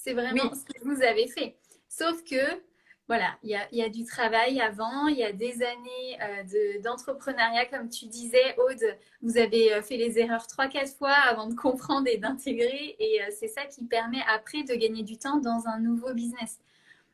C'est 0.02 0.14
vraiment 0.14 0.52
ce 0.52 0.64
que 0.64 0.82
vous 0.82 1.00
avez 1.02 1.28
fait. 1.28 1.56
Sauf 1.88 2.24
que 2.24 2.60
voilà, 3.08 3.36
il 3.42 3.50
y 3.72 3.82
a, 3.82 3.88
du 3.88 4.04
travail 4.04 4.60
avant, 4.60 5.06
il 5.06 5.18
y 5.18 5.24
a 5.24 5.32
des 5.32 5.62
années 5.62 6.18
euh, 6.22 6.80
d'entrepreneuriat, 6.80 7.66
comme 7.66 7.88
tu 7.88 8.06
disais, 8.06 8.56
Aude, 8.58 8.96
vous 9.20 9.36
avez 9.36 9.74
euh, 9.74 9.82
fait 9.82 9.96
les 9.96 10.18
erreurs 10.18 10.46
trois, 10.46 10.66
quatre 10.68 10.96
fois 10.96 11.12
avant 11.12 11.46
de 11.46 11.54
comprendre 11.54 12.06
et 12.08 12.16
d'intégrer, 12.16 12.96
et 12.98 13.22
euh, 13.22 13.26
c'est 13.38 13.48
ça 13.48 13.66
qui 13.66 13.84
permet 13.84 14.22
après 14.28 14.62
de 14.62 14.74
gagner 14.74 15.02
du 15.02 15.18
temps 15.18 15.38
dans 15.38 15.66
un 15.66 15.78
nouveau 15.78 16.14
business. 16.14 16.58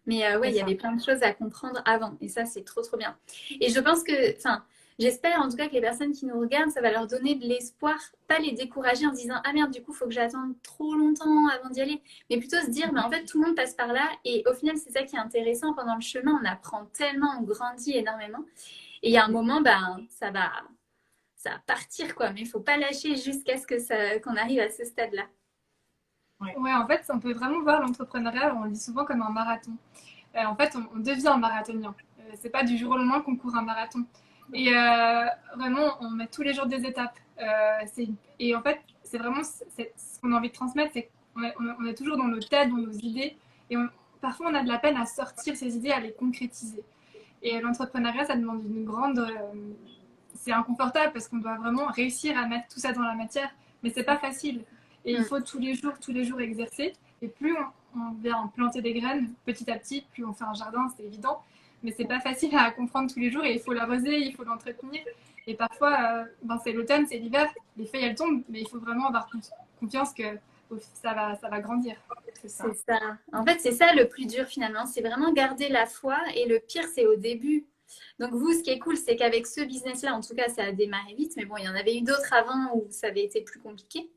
Mais 0.07 0.37
ouais, 0.37 0.51
il 0.51 0.57
y 0.57 0.61
avait 0.61 0.77
plein 0.77 0.93
de 0.93 1.03
choses 1.03 1.23
à 1.23 1.35
comprendre 1.35 1.83
avant, 1.85 2.17
et 2.21 2.29
ça, 2.29 2.47
c'est 2.47 2.63
trop, 2.63 2.81
trop 2.81 2.97
bien. 2.97 3.19
Et 3.61 3.69
je 3.69 3.81
pense 3.81 4.03
que, 4.03 4.37
enfin, 4.37 4.65
J'espère 4.99 5.41
en 5.41 5.49
tout 5.49 5.57
cas 5.57 5.69
que 5.69 5.75
les 5.75 5.81
personnes 5.81 6.13
qui 6.13 6.27
nous 6.27 6.41
regardent, 6.41 6.73
ça 6.73 6.81
va 6.81 6.91
leur 6.91 7.07
donner 7.07 7.37
de 7.37 7.45
l'espoir, 7.45 7.95
pas 8.27 8.41
les 8.41 8.51
décourager 8.51 9.07
en 9.07 9.13
se 9.13 9.21
disant 9.21 9.41
ah 9.45 9.53
merde 9.53 9.71
du 9.71 9.81
coup 9.81 9.93
il 9.93 9.97
faut 9.97 10.07
que 10.07 10.11
j'attende 10.11 10.61
trop 10.63 10.93
longtemps 10.95 11.47
avant 11.49 11.71
d'y 11.71 11.81
aller, 11.81 12.03
mais 12.29 12.39
plutôt 12.39 12.57
se 12.57 12.71
dire 12.71 12.93
mais 12.93 13.01
en 13.01 13.09
fait 13.09 13.25
tout 13.25 13.41
le 13.41 13.47
monde 13.47 13.57
passe 13.57 13.75
par 13.75 13.93
là 13.93 14.09
et 14.25 14.43
au 14.51 14.55
final 14.55 14.77
c'est 14.77 14.91
ça 14.91 15.05
qui 15.05 15.15
est 15.15 15.21
intéressant 15.21 15.73
pendant 15.73 15.95
le 15.95 16.01
chemin, 16.01 16.41
on 16.43 16.45
apprend 16.45 16.87
tellement, 16.87 17.31
on 17.39 17.43
grandit 17.43 17.97
énormément 17.97 18.45
et 19.05 19.11
il 19.11 19.13
y 19.13 19.19
a 19.19 19.25
un 19.25 19.29
moment 19.29 19.61
ben 19.61 20.05
ça 20.11 20.33
va 20.33 20.51
ça 21.37 21.51
va 21.51 21.59
partir 21.65 22.17
quoi, 22.17 22.33
mais 22.33 22.41
il 22.41 22.49
faut 22.49 22.59
pas 22.59 22.77
lâcher 22.77 23.15
jusqu'à 23.15 23.57
ce 23.57 23.69
que 23.69 23.79
ça 23.79 24.19
qu'on 24.19 24.35
arrive 24.35 24.59
à 24.59 24.69
ce 24.69 24.85
stade 24.85 25.13
là. 25.13 25.27
Ouais. 26.41 26.55
en 26.57 26.87
fait 26.89 27.09
on 27.09 27.21
peut 27.21 27.33
vraiment 27.33 27.63
voir 27.63 27.81
l'entrepreneuriat, 27.81 28.53
on 28.57 28.65
le 28.65 28.73
dit 28.73 28.81
souvent 28.81 29.05
comme 29.05 29.23
un 29.23 29.31
marathon. 29.31 29.77
Euh, 30.35 30.45
en 30.45 30.57
fait 30.57 30.75
on, 30.75 30.99
devient 30.99 31.29
un 31.29 31.37
marathonien. 31.37 31.95
Euh, 32.19 32.33
c'est 32.35 32.51
pas 32.51 32.65
du 32.65 32.77
jour 32.77 32.91
au 32.91 32.97
lendemain 32.97 33.21
qu'on 33.21 33.37
court 33.37 33.55
un 33.55 33.63
marathon. 33.63 34.05
Et 34.55 34.75
euh, 34.75 35.25
vraiment, 35.57 35.97
on 36.01 36.11
met 36.11 36.27
tous 36.27 36.43
les 36.43 36.55
jours 36.55 36.67
des 36.67 36.85
étapes. 36.85 37.19
Euh, 37.41 38.05
et 38.39 38.55
en 38.55 38.63
fait, 38.63 38.81
c'est 39.05 39.19
vraiment 39.19 39.43
ce 39.45 40.21
qu'on 40.21 40.33
a 40.33 40.37
envie 40.37 40.49
de 40.49 40.55
transmettre, 40.55 40.93
c'est 40.95 41.11
qu'on 41.35 41.43
est, 41.43 41.55
on 41.59 41.87
est, 41.87 41.95
toujours 41.95 42.17
dans 42.17 42.29
nos 42.29 42.41
têtes, 42.41 42.71
dans 42.71 42.77
nos 42.77 42.93
idées. 42.93 43.37
Et 43.71 43.77
parfois, 44.21 44.49
on 44.51 44.55
a 44.55 44.63
de 44.63 44.69
la 44.69 44.79
peine 44.79 44.97
à 44.97 45.07
sortir 45.07 45.57
ces 45.57 45.77
idées, 45.77 45.91
à 45.91 46.01
les 46.01 46.13
concrétiser. 46.13 46.83
Et 47.43 47.61
l'entrepreneuriat, 47.61 48.25
ça 48.25 48.37
demande 48.37 48.65
une 48.65 48.85
grande. 48.85 49.19
Euh, 49.19 49.53
c'est 50.35 50.53
inconfortable 50.53 51.13
parce 51.13 51.29
qu'on 51.29 51.39
doit 51.39 51.57
vraiment 51.57 51.87
réussir 51.87 52.37
à 52.39 52.47
mettre 52.47 52.69
tout 52.69 52.81
ça 52.81 52.93
dans 52.93 53.03
la 53.03 53.15
matière, 53.15 53.51
mais 53.83 53.91
c'est 53.91 54.05
pas 54.05 54.17
facile. 54.17 54.63
Et 55.05 55.13
il 55.13 55.21
mm. 55.21 55.25
faut 55.25 55.41
tous 55.41 55.59
les 55.59 55.75
jours, 55.75 55.95
tous 56.01 56.13
les 56.13 56.25
jours 56.25 56.41
exercer. 56.41 56.93
Et 57.23 57.29
plus 57.29 57.57
on, 57.57 58.01
on 58.01 58.13
vient 58.13 58.51
planter 58.55 58.81
des 58.81 58.95
graines 58.95 59.33
petit 59.45 59.71
à 59.71 59.79
petit, 59.79 60.07
plus 60.13 60.25
on 60.25 60.33
fait 60.33 60.45
un 60.45 60.55
jardin, 60.55 60.89
c'est 60.97 61.05
évident 61.05 61.43
mais 61.83 61.93
c'est 61.97 62.07
pas 62.07 62.21
facile 62.21 62.55
à 62.57 62.71
comprendre 62.71 63.13
tous 63.13 63.21
les 63.21 63.31
jours 63.31 63.45
et 63.45 63.55
il 63.55 63.61
faut 63.61 63.73
l'arroser, 63.73 64.19
il 64.19 64.35
faut 64.35 64.45
l'entretenir. 64.45 65.03
Et 65.47 65.55
parfois, 65.55 65.93
euh, 65.93 66.25
ben 66.43 66.61
c'est 66.63 66.73
l'automne, 66.73 67.07
c'est 67.07 67.19
l'hiver, 67.19 67.49
les 67.77 67.87
feuilles 67.87 68.05
elles 68.05 68.15
tombent, 68.15 68.43
mais 68.49 68.61
il 68.61 68.69
faut 68.69 68.79
vraiment 68.79 69.09
avoir 69.09 69.29
confiance 69.81 70.13
que 70.13 70.39
ça 70.95 71.15
va, 71.15 71.37
ça 71.37 71.49
va 71.49 71.61
grandir. 71.61 71.97
C'est 72.35 72.49
ça. 72.49 72.65
ça. 72.87 72.99
En 73.33 73.45
fait, 73.45 73.59
c'est 73.61 73.73
ça 73.73 73.95
le 73.95 74.09
plus 74.09 74.27
dur 74.27 74.45
finalement, 74.47 74.87
c'est 74.87 75.01
vraiment 75.01 75.33
garder 75.33 75.69
la 75.69 75.87
foi 75.87 76.19
et 76.35 76.47
le 76.47 76.61
pire, 76.61 76.85
c'est 76.95 77.07
au 77.07 77.17
début. 77.17 77.65
Donc 78.19 78.33
vous, 78.33 78.53
ce 78.53 78.63
qui 78.63 78.71
est 78.71 78.79
cool, 78.79 78.97
c'est 78.97 79.17
qu'avec 79.17 79.47
ce 79.47 79.63
business-là, 79.63 80.15
en 80.15 80.21
tout 80.21 80.35
cas, 80.35 80.49
ça 80.49 80.65
a 80.65 80.73
démarré 80.73 81.15
vite, 81.15 81.33
mais 81.37 81.45
bon, 81.45 81.57
il 81.57 81.65
y 81.65 81.69
en 81.69 81.75
avait 81.75 81.97
eu 81.97 82.03
d'autres 82.03 82.33
avant 82.33 82.75
où 82.75 82.87
ça 82.91 83.07
avait 83.07 83.25
été 83.25 83.41
plus 83.41 83.61
compliqué. 83.61 84.11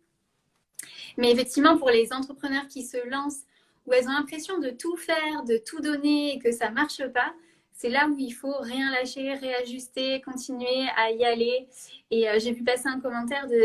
Mais 1.17 1.31
effectivement, 1.31 1.77
pour 1.77 1.89
les 1.89 2.11
entrepreneurs 2.11 2.67
qui 2.67 2.83
se 2.83 2.97
lancent, 3.09 3.43
où 3.85 3.93
elles 3.93 4.07
ont 4.07 4.13
l'impression 4.13 4.59
de 4.59 4.69
tout 4.69 4.95
faire, 4.95 5.43
de 5.47 5.57
tout 5.57 5.79
donner 5.79 6.35
et 6.35 6.39
que 6.39 6.51
ça 6.51 6.69
marche 6.69 7.05
pas, 7.13 7.33
c'est 7.73 7.89
là 7.89 8.07
où 8.07 8.15
il 8.17 8.31
faut 8.31 8.57
rien 8.59 8.91
lâcher, 8.91 9.33
réajuster, 9.33 10.21
continuer 10.21 10.87
à 10.97 11.11
y 11.11 11.23
aller. 11.25 11.67
Et 12.11 12.29
euh, 12.29 12.37
j'ai 12.39 12.53
pu 12.53 12.63
passer 12.63 12.87
un 12.87 12.99
commentaire 12.99 13.47
de, 13.47 13.55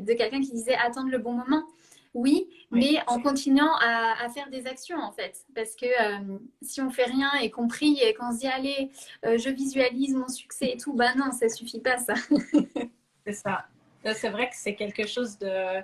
de 0.00 0.12
quelqu'un 0.14 0.40
qui 0.40 0.52
disait 0.52 0.76
attendre 0.76 1.10
le 1.10 1.18
bon 1.18 1.32
moment. 1.32 1.62
Oui, 2.14 2.48
mais 2.70 2.96
en 3.08 3.20
continuant 3.20 3.74
à, 3.78 4.26
faire 4.30 4.48
des 4.48 4.66
actions 4.66 4.98
en 4.98 5.12
fait. 5.12 5.44
Parce 5.54 5.76
que 5.76 5.84
euh, 5.84 6.38
si 6.62 6.80
on 6.80 6.88
fait 6.88 7.04
rien 7.04 7.30
et 7.42 7.50
qu'on 7.50 7.68
prie 7.68 7.98
et 8.00 8.14
qu'on 8.14 8.32
se 8.32 8.38
dit 8.38 8.46
allez, 8.46 8.90
euh, 9.26 9.36
je 9.36 9.50
visualise 9.50 10.14
mon 10.14 10.28
succès 10.28 10.70
et 10.72 10.76
tout, 10.78 10.94
bah 10.94 11.14
non, 11.14 11.30
ça 11.30 11.50
suffit 11.50 11.80
pas 11.80 11.98
ça. 11.98 12.14
c'est 13.26 13.34
ça. 13.34 13.66
C'est 14.14 14.30
vrai 14.30 14.48
que 14.48 14.56
c'est 14.56 14.74
quelque 14.74 15.06
chose 15.06 15.36
de. 15.36 15.82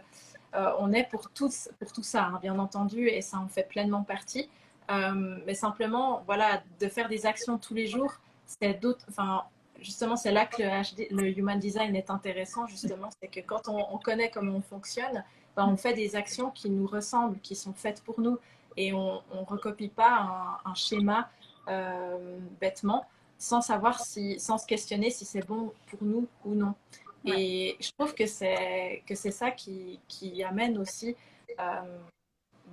on 0.79 0.93
est 0.95 1.05
pour, 1.11 1.29
tous, 1.31 1.69
pour 1.79 1.93
tout 1.93 2.03
ça, 2.05 2.25
hein, 2.25 2.39
bien 2.41 2.59
entendu, 2.59 3.09
et 3.09 3.21
ça 3.21 3.37
en 3.37 3.49
fait 3.49 3.69
pleinement 3.69 4.03
partie. 4.03 4.49
Euh, 4.93 5.39
mais 5.47 5.55
simplement, 5.55 6.23
voilà, 6.27 6.63
de 6.81 6.89
faire 6.89 7.09
des 7.09 7.25
actions 7.27 7.59
tous 7.59 7.75
les 7.75 7.87
jours, 7.87 8.13
c'est 8.47 8.75
d'autres. 8.75 9.05
Enfin, 9.09 9.45
justement, 9.81 10.17
c'est 10.17 10.33
là 10.33 10.47
que 10.47 10.63
le, 11.15 11.39
human 11.39 11.59
design 11.59 11.97
est 11.97 12.11
intéressant, 12.11 12.67
justement, 12.67 13.09
c'est 13.21 13.29
que 13.29 13.41
quand 13.41 13.69
on, 13.69 13.99
connaît 13.99 14.31
comment 14.31 14.57
on 14.57 14.63
fonctionne, 14.63 15.25
ben, 15.57 15.67
on 15.67 15.77
fait 15.77 15.95
des 15.95 16.15
actions 16.15 16.51
qui 16.51 16.69
nous 16.69 16.87
ressemblent, 16.87 17.39
qui 17.41 17.57
sont 17.57 17.73
faites 17.73 18.03
pour 18.03 18.21
nous, 18.21 18.39
et 18.77 18.93
on 18.93 19.23
ne 19.35 19.45
recopie 19.47 19.89
pas 19.89 20.61
un, 20.65 20.75
schéma 20.75 21.31
euh, 21.69 22.39
bêtement, 22.61 23.07
sans 23.39 23.61
savoir 23.61 24.01
si, 24.01 24.39
sans 24.39 24.59
se 24.59 24.67
questionner 24.67 25.11
si 25.11 25.25
c'est 25.25 25.47
bon 25.47 25.73
pour 25.89 26.03
nous 26.03 26.27
ou 26.45 26.55
non. 26.55 26.75
Et 27.25 27.77
je 27.81 27.91
trouve 27.93 28.15
que 28.15 28.27
c'est 28.27 29.03
que 29.07 29.15
c'est 29.15 29.31
ça 29.31 29.53
qui, 29.53 30.01
qui, 30.09 30.43
amène 30.43 30.77
aussi 30.77 31.15
euh, 31.61 31.99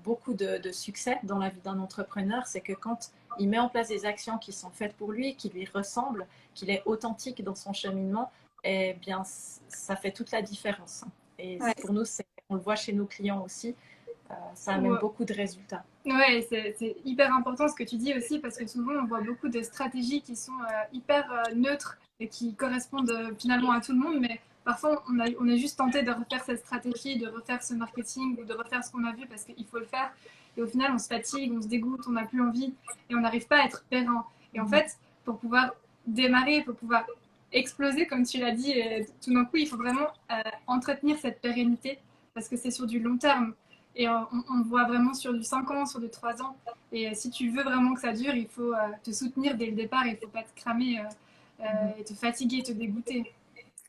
beaucoup 0.10 0.34
de, 0.34 0.72
succès 0.72 1.20
dans 1.22 1.38
la 1.38 1.50
vie 1.50 1.62
d'un 1.62 1.78
entrepreneur, 1.78 2.48
c'est 2.48 2.62
que 2.62 2.74
quand 2.74 3.12
il 3.38 3.48
met 3.48 3.60
en 3.60 3.70
place 3.70 3.90
des 3.90 4.08
actions 4.08 4.40
qui 4.40 4.52
sont 4.52 4.72
faites 4.72 4.96
pour 4.96 5.12
lui, 5.12 5.36
qui 5.36 5.50
lui 5.50 5.66
ressemblent, 5.72 6.26
qu'il 6.56 6.72
est 6.72 6.82
authentique 6.88 7.44
dans 7.44 7.54
son 7.54 7.74
cheminement, 7.74 8.32
eh 8.64 8.94
bien, 8.94 9.22
ça 9.68 9.96
fait 9.96 10.12
toute 10.12 10.32
la 10.32 10.42
différence. 10.42 11.06
Et 11.38 11.60
pour 11.82 11.94
nous, 11.94 12.06
on 12.50 12.56
le 12.56 12.60
voit 12.60 12.76
chez 12.76 12.92
nos 12.92 13.06
clients 13.06 13.44
aussi, 13.46 13.76
euh, 14.32 14.34
ça 14.56 14.74
amène 14.74 14.98
beaucoup 14.98 15.26
de 15.26 15.34
résultats. 15.44 15.84
Oui, 16.06 16.46
c'est 16.50 16.96
hyper 17.06 17.32
important 17.36 17.68
ce 17.68 17.76
que 17.76 17.84
tu 17.84 17.98
dis 17.98 18.16
aussi, 18.16 18.40
parce 18.40 18.58
que 18.58 18.66
souvent, 18.66 18.94
on 19.04 19.06
voit 19.06 19.22
beaucoup 19.22 19.48
de 19.48 19.62
stratégies 19.62 20.22
qui 20.24 20.36
sont 20.36 20.60
euh, 20.64 20.74
hyper 20.92 21.32
euh, 21.32 21.54
neutres 21.54 22.00
et 22.20 22.28
qui 22.28 22.56
correspondent 22.56 23.36
finalement 23.38 23.72
à 23.74 23.80
tout 23.80 23.94
le 23.94 24.00
monde, 24.00 24.20
mais 24.20 24.42
parfois 24.70 25.04
on, 25.10 25.20
a, 25.20 25.26
on, 25.40 25.58
juste 25.58 25.80
tenté 25.80 26.04
de 26.04 26.12
refaire 26.12 26.44
cette 26.46 26.60
stratégie, 26.60 27.18
de 27.18 27.28
refaire 27.28 27.64
ce 27.64 27.74
marketing 27.74 28.38
ou 28.40 28.46
de 28.46 28.54
refaire 28.54 28.84
ce 28.84 28.92
qu'on 28.92 29.04
a 29.04 29.14
vu 29.14 29.26
parce 29.26 29.44
qu'il 29.44 29.66
faut 29.66 29.80
le 29.80 29.86
faire. 29.86 30.12
Et 30.56 30.62
au 30.62 30.68
final, 30.68 30.92
on 30.94 31.00
se 31.00 31.08
fatigue, 31.08 31.52
on 31.58 31.60
se 31.60 31.68
dégoûte, 31.68 32.02
on 32.08 32.12
n'a 32.12 32.26
plus 32.26 32.40
envie 32.40 32.72
et 33.10 33.16
on 33.16 33.22
n'arrive 33.22 33.48
pas 33.48 33.62
à 33.62 33.66
être 33.66 33.84
pérenne. 33.90 34.12
Et 34.54 34.60
en 34.60 34.66
mm. 34.66 34.70
fait, 34.70 34.98
pour 35.26 35.40
pouvoir 35.40 35.72
démarrer, 36.06 36.62
pour 36.62 36.76
pouvoir 36.76 37.04
exploser, 37.52 38.06
comme 38.06 38.24
tu 38.28 38.38
l'as 38.38 38.52
dit, 38.52 38.76
tout 39.24 39.34
d'un 39.34 39.46
coup, 39.46 39.58
il 39.58 39.68
faut 39.68 39.78
vraiment 39.78 40.10
euh, 40.32 40.36
entretenir 40.68 41.18
cette 41.18 41.42
pérennité 41.42 41.98
parce 42.36 42.48
que 42.48 42.56
c'est 42.56 42.70
sur 42.70 42.86
du 42.86 43.00
long 43.00 43.18
terme. 43.18 43.56
Et 43.96 44.08
on, 44.08 44.28
on, 44.52 44.62
voit 44.62 44.84
vraiment 44.84 45.16
sur 45.16 45.34
du 45.34 45.44
5 45.44 45.72
ans, 45.72 45.86
sur 45.88 46.00
du 46.00 46.10
3 46.10 46.44
ans. 46.44 46.56
Et 46.92 47.16
si 47.16 47.32
tu 47.32 47.50
veux 47.50 47.64
vraiment 47.64 47.96
que 47.96 48.02
ça 48.02 48.14
dure, 48.14 48.36
il 48.36 48.48
faut 48.48 48.72
euh, 48.72 48.78
te 49.04 49.12
soutenir 49.12 49.58
dès 49.58 49.66
le 49.66 49.72
départ. 49.72 50.06
Il 50.06 50.14
ne 50.14 50.18
faut 50.18 50.28
pas 50.28 50.44
te 50.44 50.56
cramer 50.56 51.00
euh, 51.00 51.64
mm. 51.64 52.00
et 52.00 52.04
te 52.04 52.14
fatiguer, 52.14 52.62
te 52.62 52.72
dégoûter. 52.72 53.34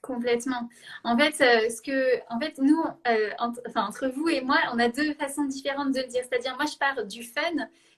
Complètement. 0.02 0.68
En 1.04 1.16
fait, 1.18 1.34
euh, 1.42 1.68
ce 1.68 1.82
que, 1.82 2.20
en 2.32 2.40
fait, 2.40 2.56
nous, 2.56 2.82
euh, 3.06 3.30
entre, 3.38 3.60
enfin, 3.68 3.84
entre 3.84 4.08
vous 4.08 4.30
et 4.30 4.40
moi, 4.40 4.56
on 4.72 4.78
a 4.78 4.88
deux 4.88 5.12
façons 5.12 5.44
différentes 5.44 5.92
de 5.92 6.00
le 6.00 6.06
dire. 6.06 6.22
C'est-à-dire, 6.22 6.56
moi, 6.56 6.64
je 6.64 6.78
pars 6.78 7.04
du 7.04 7.22
fun, 7.22 7.42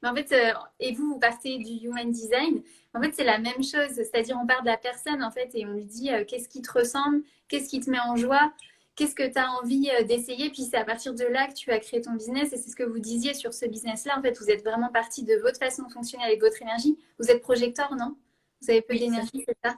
mais 0.02 0.08
en 0.08 0.14
fait, 0.14 0.32
euh, 0.32 0.52
et 0.80 0.92
vous, 0.94 1.12
vous 1.12 1.18
partez 1.20 1.58
du 1.58 1.86
human 1.86 2.10
design. 2.10 2.60
En 2.94 3.00
fait, 3.00 3.12
c'est 3.14 3.24
la 3.24 3.38
même 3.38 3.62
chose. 3.62 3.94
C'est-à-dire, 3.94 4.36
on 4.42 4.46
part 4.48 4.62
de 4.62 4.66
la 4.66 4.76
personne, 4.76 5.22
en 5.22 5.30
fait, 5.30 5.50
et 5.54 5.64
on 5.64 5.74
lui 5.74 5.84
dit 5.84 6.10
qu'est-ce 6.26 6.48
qui 6.48 6.60
te 6.60 6.72
ressemble, 6.72 7.22
qu'est-ce 7.46 7.68
qui 7.68 7.78
te 7.78 7.88
met 7.88 8.00
en 8.00 8.16
joie, 8.16 8.52
qu'est-ce 8.96 9.14
que 9.14 9.26
tu 9.32 9.38
as 9.38 9.48
envie 9.52 9.88
d'essayer. 10.08 10.50
Puis 10.50 10.64
c'est 10.64 10.76
à 10.76 10.84
partir 10.84 11.14
de 11.14 11.24
là 11.24 11.46
que 11.46 11.54
tu 11.54 11.70
as 11.70 11.78
créé 11.78 12.00
ton 12.00 12.14
business. 12.14 12.52
Et 12.52 12.56
c'est 12.56 12.70
ce 12.70 12.76
que 12.76 12.82
vous 12.82 12.98
disiez 12.98 13.32
sur 13.32 13.54
ce 13.54 13.64
business-là. 13.66 14.18
En 14.18 14.22
fait, 14.22 14.36
vous 14.40 14.50
êtes 14.50 14.64
vraiment 14.64 14.88
parti 14.90 15.22
de 15.22 15.36
votre 15.36 15.58
façon 15.58 15.84
de 15.84 15.92
fonctionner 15.92 16.24
avec 16.24 16.40
votre 16.40 16.60
énergie. 16.62 16.98
Vous 17.20 17.30
êtes 17.30 17.42
projecteur, 17.42 17.94
non? 17.94 18.16
Vous 18.60 18.70
avez 18.70 18.82
peu 18.82 18.96
d'énergie, 18.96 19.44
c'est 19.46 19.56
ça? 19.64 19.76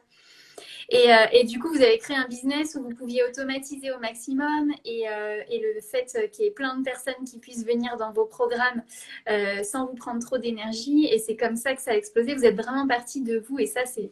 Et, 0.89 1.13
euh, 1.13 1.27
et, 1.33 1.45
du 1.45 1.59
coup, 1.59 1.69
vous 1.69 1.83
avez 1.83 1.99
créé 1.99 2.17
un 2.17 2.27
business 2.29 2.77
où 2.77 2.83
vous 2.83 2.95
pouviez 2.95 3.25
automatiser 3.25 3.91
au 3.93 3.99
maximum 3.99 4.73
et, 4.85 5.09
euh, 5.09 5.43
le 5.51 5.81
fait 5.81 6.31
qu'il 6.31 6.45
y 6.45 6.49
ait 6.49 6.53
plein 6.53 6.77
de 6.77 6.83
personnes 6.83 7.25
qui 7.27 7.39
puissent 7.39 7.65
venir 7.65 7.97
dans 7.97 8.13
vos 8.13 8.27
programmes 8.27 8.83
euh, 9.29 9.63
sans 9.63 9.87
vous 9.87 9.95
prendre 9.95 10.25
trop 10.25 10.39
d'énergie. 10.39 11.07
Et 11.07 11.19
c'est 11.19 11.37
comme 11.37 11.57
ça 11.57 11.75
que 11.75 11.83
ça 11.83 11.93
a 11.93 11.95
explosé. 11.95 12.35
Vous 12.35 12.45
êtes 12.45 12.57
vraiment 12.57 12.87
parti 12.87 13.23
de 13.23 13.39
vous 13.39 13.59
et 13.59 13.67
ça, 13.67 13.81
c'est 13.87 14.11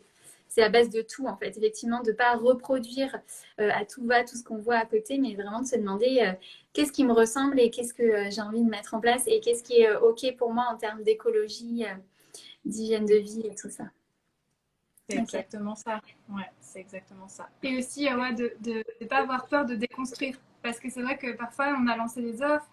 à 0.62 0.68
base 0.68 0.90
de 0.90 1.02
tout 1.02 1.26
en 1.26 1.36
fait. 1.36 1.56
Effectivement, 1.56 2.02
de 2.02 2.10
ne 2.10 2.16
pas 2.16 2.34
reproduire 2.34 3.18
à 3.58 3.84
tout 3.84 4.04
va 4.06 4.22
tout 4.24 4.36
ce 4.36 4.44
qu'on 4.44 4.58
voit 4.58 4.76
à 4.76 4.84
côté, 4.84 5.18
mais 5.18 5.34
vraiment 5.34 5.62
de 5.62 5.66
se 5.66 5.76
demander 5.76 6.32
qu'est-ce 6.72 6.92
qui 6.92 7.04
me 7.04 7.12
ressemble 7.12 7.58
et 7.58 7.70
qu'est-ce 7.70 7.94
que 7.94 8.30
j'ai 8.30 8.42
envie 8.42 8.62
de 8.62 8.68
mettre 8.68 8.94
en 8.94 9.00
place 9.00 9.22
et 9.26 9.40
qu'est-ce 9.40 9.62
qui 9.62 9.80
est 9.80 9.94
OK 9.96 10.36
pour 10.36 10.52
moi 10.52 10.66
en 10.70 10.76
termes 10.76 11.02
d'écologie, 11.02 11.84
d'hygiène 12.64 13.06
de 13.06 13.16
vie 13.16 13.46
et 13.46 13.54
tout 13.54 13.70
ça. 13.70 13.84
C'est 15.08 15.18
exactement 15.18 15.74
ça. 15.74 16.00
Ouais, 16.28 16.50
c'est 16.60 16.80
exactement 16.80 17.28
ça. 17.28 17.48
Et 17.62 17.76
aussi, 17.76 18.06
ouais, 18.12 18.32
de 18.32 18.52
ne 19.00 19.06
pas 19.06 19.18
avoir 19.18 19.46
peur 19.46 19.66
de 19.66 19.74
déconstruire. 19.74 20.36
Parce 20.62 20.78
que 20.78 20.88
c'est 20.90 21.02
vrai 21.02 21.18
que 21.18 21.32
parfois, 21.36 21.76
on 21.78 21.86
a 21.88 21.96
lancé 21.96 22.22
des 22.22 22.40
offres, 22.40 22.68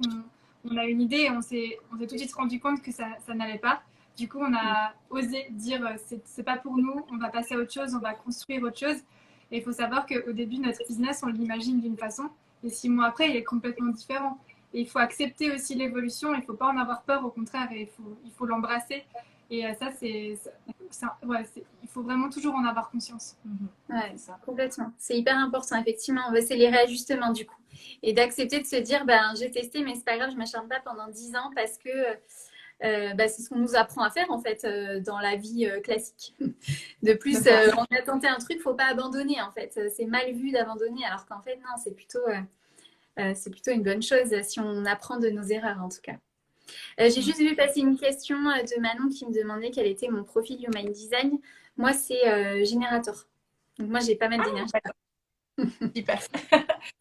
on, 0.63 0.77
a 0.77 0.85
une 0.85 1.01
idée 1.01 1.21
et 1.21 1.31
on 1.31 1.41
s'est 1.41 1.77
tout 1.91 2.05
de 2.05 2.17
suite 2.17 2.33
rendu 2.33 2.59
compte 2.59 2.81
que 2.81 2.91
ça, 2.91 3.07
ça 3.25 3.33
n'allait 3.33 3.57
pas. 3.57 3.81
Du 4.15 4.29
coup, 4.29 4.39
on 4.39 4.53
a 4.53 4.93
osé 5.09 5.47
dire 5.51 5.83
euh, 5.85 5.95
c'est 6.25 6.43
pas 6.43 6.57
pour 6.57 6.77
nous, 6.77 7.05
on 7.11 7.17
va 7.17 7.29
passer 7.29 7.55
à 7.55 7.57
autre 7.57 7.71
chose, 7.71 7.95
on 7.95 7.99
va 7.99 8.13
construire 8.13 8.61
autre 8.63 8.77
chose. 8.77 8.97
Et 9.51 9.57
il 9.57 9.63
faut 9.63 9.71
savoir 9.71 10.05
qu'au 10.05 10.33
début, 10.33 10.57
notre 10.57 10.85
business, 10.87 11.21
on 11.23 11.27
l'imagine 11.27 11.81
d'une 11.81 11.97
façon, 11.97 12.29
et 12.63 12.69
six 12.69 12.89
mois 12.89 13.07
après, 13.07 13.29
il 13.29 13.35
est 13.35 13.43
complètement 13.43 13.91
différent. 13.91 14.37
Et 14.73 14.81
il 14.81 14.87
faut 14.87 14.99
accepter 14.99 15.51
aussi 15.51 15.73
l'évolution, 15.73 16.35
il 16.35 16.41
ne 16.41 16.45
faut 16.45 16.53
pas 16.53 16.67
en 16.67 16.77
avoir 16.77 17.01
peur, 17.01 17.25
au 17.25 17.29
contraire, 17.29 17.71
et 17.71 17.81
il 17.81 17.87
faut 17.87 18.17
il 18.23 18.31
faut 18.31 18.45
l'embrasser. 18.45 19.03
Et 19.49 19.65
euh, 19.65 19.73
ça, 19.73 19.91
c'est, 19.99 20.37
ouais, 21.25 21.43
il 21.81 21.89
faut 21.89 22.03
vraiment 22.03 22.29
toujours 22.29 22.55
en 22.55 22.65
avoir 22.65 22.89
conscience. 22.91 23.35
Mm-hmm. 23.47 23.93
Ouais, 23.93 24.17
ça. 24.17 24.39
complètement. 24.45 24.91
C'est 24.97 25.17
hyper 25.17 25.37
important, 25.37 25.79
effectivement. 25.79 26.31
C'est 26.45 26.55
les 26.55 26.69
réajustements 26.69 27.31
du 27.31 27.45
coup. 27.45 27.55
Et 28.03 28.13
d'accepter 28.13 28.59
de 28.59 28.65
se 28.65 28.75
dire, 28.77 29.05
ben, 29.05 29.33
j'ai 29.37 29.51
testé, 29.51 29.83
mais 29.83 29.95
c'est 29.95 30.05
pas 30.05 30.17
grave, 30.17 30.31
je 30.31 30.37
m'acharne 30.37 30.67
pas 30.67 30.79
pendant 30.79 31.07
dix 31.07 31.35
ans 31.35 31.51
parce 31.55 31.77
que 31.77 31.89
euh, 32.81 33.13
bah, 33.13 33.27
c'est 33.27 33.41
ce 33.41 33.49
qu'on 33.49 33.57
nous 33.57 33.75
apprend 33.75 34.03
à 34.03 34.09
faire 34.09 34.31
en 34.31 34.39
fait 34.39 34.63
euh, 34.63 35.01
dans 35.01 35.19
la 35.19 35.35
vie 35.35 35.65
euh, 35.65 35.81
classique. 35.81 36.33
De 37.03 37.13
plus, 37.13 37.39
on 37.77 37.95
a 37.95 38.01
tenté 38.01 38.27
un 38.27 38.37
truc, 38.37 38.61
faut 38.61 38.73
pas 38.73 38.85
abandonner 38.85 39.41
en 39.41 39.51
fait. 39.51 39.77
C'est 39.95 40.05
mal 40.05 40.31
vu 40.33 40.51
d'abandonner, 40.51 41.03
alors 41.05 41.25
qu'en 41.25 41.41
fait 41.41 41.57
non, 41.57 41.75
c'est 41.83 41.93
plutôt 41.93 42.19
c'est 43.35 43.49
plutôt 43.49 43.71
une 43.71 43.83
bonne 43.83 44.01
chose 44.01 44.33
si 44.43 44.61
on 44.61 44.85
apprend 44.85 45.19
de 45.19 45.29
nos 45.29 45.43
erreurs 45.43 45.81
en 45.81 45.89
tout 45.89 45.99
cas. 46.01 46.15
J'ai 46.97 47.21
juste 47.21 47.39
vu 47.39 47.55
passer 47.55 47.79
une 47.81 47.97
question 47.97 48.37
de 48.37 48.81
Manon 48.81 49.09
qui 49.09 49.25
me 49.25 49.33
demandait 49.33 49.71
quel 49.71 49.87
était 49.87 50.09
mon 50.09 50.23
profil 50.23 50.63
Human 50.63 50.91
Design. 50.91 51.39
Moi, 51.77 51.93
c'est 51.93 52.65
générateur. 52.65 53.27
Donc 53.77 53.89
moi, 53.89 53.99
j'ai 54.01 54.15
pas 54.15 54.27
mal 54.27 54.41
ah, 54.41 54.45
d'énergie. 54.45 54.73
Super. 55.95 56.19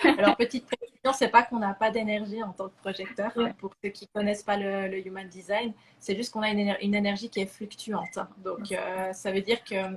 Alors, 0.18 0.36
petite 0.36 0.66
précision, 0.66 1.12
c'est 1.12 1.28
pas 1.28 1.42
qu'on 1.42 1.58
n'a 1.58 1.74
pas 1.74 1.90
d'énergie 1.90 2.42
en 2.42 2.52
tant 2.52 2.68
que 2.68 2.76
projecteur. 2.76 3.32
Pour 3.58 3.72
ceux 3.82 3.90
qui 3.90 4.08
connaissent 4.08 4.42
pas 4.42 4.56
le, 4.56 5.06
Human 5.06 5.28
Design, 5.28 5.72
c'est 5.98 6.16
juste 6.16 6.32
qu'on 6.32 6.42
a 6.42 6.50
une, 6.50 6.94
énergie 6.94 7.30
qui 7.30 7.40
est 7.40 7.46
fluctuante. 7.46 8.18
Donc, 8.38 8.72
euh, 8.72 9.12
ça 9.12 9.32
veut 9.32 9.42
dire 9.42 9.62
que 9.64 9.96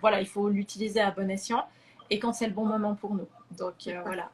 voilà, 0.00 0.20
il 0.20 0.26
faut 0.26 0.48
l'utiliser 0.48 1.00
à 1.00 1.10
bon 1.10 1.30
escient 1.30 1.66
et 2.10 2.18
quand 2.18 2.32
c'est 2.32 2.46
le 2.46 2.52
bon 2.52 2.66
moment 2.66 2.94
pour 2.94 3.14
nous. 3.14 3.28
Donc, 3.56 3.86
euh, 3.86 4.02
voilà. 4.04 4.30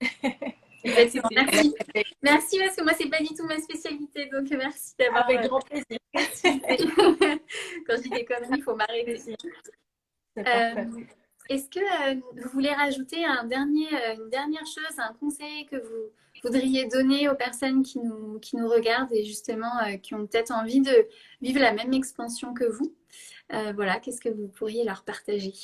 merci. 0.84 1.74
Merci 2.22 2.58
parce 2.58 2.76
que 2.76 2.82
moi, 2.82 2.92
c'est 2.98 3.08
pas 3.08 3.20
du 3.20 3.34
tout 3.34 3.44
ma 3.44 3.58
spécialité. 3.58 4.26
Donc, 4.26 4.48
merci 4.50 4.94
d'avoir. 4.98 5.24
Avec 5.24 5.44
euh, 5.44 5.48
grand 5.48 5.60
plaisir. 5.60 5.98
quand 6.14 7.96
je 7.96 8.02
dis 8.02 8.10
des 8.10 8.24
conneries, 8.24 8.56
il 8.56 8.62
faut 8.62 8.74
m'arrêter. 8.74 9.36
Parfait. 10.34 10.88
Est-ce 11.48 11.68
que 11.68 11.78
euh, 11.78 12.20
vous 12.42 12.48
voulez 12.50 12.72
rajouter 12.72 13.24
un 13.24 13.44
dernier, 13.44 13.88
euh, 13.94 14.16
une 14.16 14.30
dernière 14.30 14.66
chose, 14.66 14.98
un 14.98 15.12
conseil 15.14 15.66
que 15.66 15.76
vous 15.76 16.10
voudriez 16.42 16.86
donner 16.86 17.28
aux 17.28 17.34
personnes 17.34 17.82
qui 17.82 18.00
nous, 18.00 18.38
qui 18.40 18.56
nous 18.56 18.68
regardent 18.68 19.12
et 19.12 19.24
justement 19.24 19.78
euh, 19.86 19.96
qui 19.96 20.14
ont 20.14 20.26
peut-être 20.26 20.50
envie 20.50 20.80
de 20.80 21.06
vivre 21.40 21.60
la 21.60 21.72
même 21.72 21.92
expansion 21.92 22.52
que 22.52 22.64
vous 22.64 22.94
Voilà, 23.50 24.00
qu'est-ce 24.00 24.20
que 24.20 24.28
vous 24.28 24.48
pourriez 24.48 24.84
leur 24.84 25.04
partager? 25.04 25.54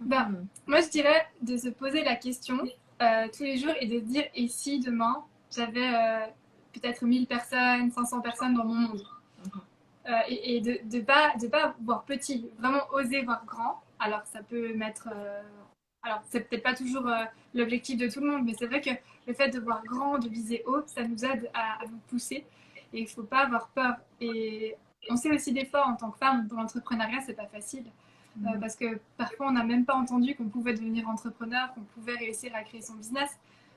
Bah, 0.00 0.28
Moi, 0.66 0.80
je 0.82 0.90
dirais 0.90 1.26
de 1.40 1.56
se 1.56 1.68
poser 1.68 2.04
la 2.04 2.16
question 2.16 2.58
tous 3.32 3.42
les 3.42 3.56
jours 3.58 3.74
et 3.80 3.86
de 3.86 3.98
dire 3.98 4.24
et 4.34 4.48
si 4.48 4.80
demain 4.80 5.24
j'avais 5.50 5.90
peut-être 6.72 7.04
1000 7.04 7.26
personnes, 7.26 7.90
500 7.90 8.20
personnes 8.20 8.54
dans 8.54 8.64
mon 8.64 8.74
monde 8.74 9.02
euh, 10.08 10.18
et, 10.28 10.60
de 10.60 10.80
ne 10.96 11.02
pas, 11.02 11.34
de 11.40 11.46
pas 11.46 11.74
voir 11.82 12.04
petit, 12.04 12.50
vraiment 12.58 12.82
oser 12.92 13.22
voir 13.22 13.44
grand. 13.46 13.82
Alors, 13.98 14.22
ça 14.26 14.42
peut 14.42 14.74
mettre. 14.74 15.08
Euh, 15.12 15.42
alors, 16.02 16.22
c'est 16.28 16.40
peut-être 16.48 16.64
pas 16.64 16.74
toujours 16.74 17.06
euh, 17.06 17.24
l'objectif 17.54 17.96
de 17.96 18.08
tout 18.08 18.20
le 18.20 18.30
monde, 18.30 18.44
mais 18.44 18.54
c'est 18.58 18.66
vrai 18.66 18.80
que 18.80 18.90
le 19.26 19.34
fait 19.34 19.50
de 19.50 19.60
voir 19.60 19.82
grand, 19.84 20.18
de 20.18 20.28
viser 20.28 20.64
haut, 20.66 20.82
ça 20.86 21.04
nous 21.04 21.24
aide 21.24 21.48
à, 21.54 21.78
nous 21.88 21.98
pousser. 22.08 22.44
Et 22.92 23.00
il 23.00 23.04
ne 23.04 23.08
faut 23.08 23.22
pas 23.22 23.44
avoir 23.44 23.68
peur. 23.68 23.94
Et 24.20 24.74
on 25.08 25.16
sait 25.16 25.30
aussi 25.30 25.52
des 25.52 25.66
fois, 25.66 25.86
en 25.86 25.94
tant 25.94 26.10
que 26.10 26.18
femme, 26.18 26.48
dans 26.48 26.56
l'entrepreneuriat, 26.56 27.20
c'est 27.24 27.34
pas 27.34 27.46
facile. 27.46 27.84
Mm. 28.36 28.60
parce 28.60 28.76
que 28.76 28.98
parfois, 29.16 29.48
on 29.48 29.52
n'a 29.52 29.64
même 29.64 29.84
pas 29.84 29.94
entendu 29.94 30.34
qu'on 30.34 30.48
pouvait 30.48 30.74
devenir 30.74 31.08
entrepreneur, 31.08 31.72
qu'on 31.74 31.82
pouvait 31.82 32.16
réussir 32.16 32.54
à 32.54 32.62
créer 32.62 32.82
son 32.82 32.94
business. 32.94 33.30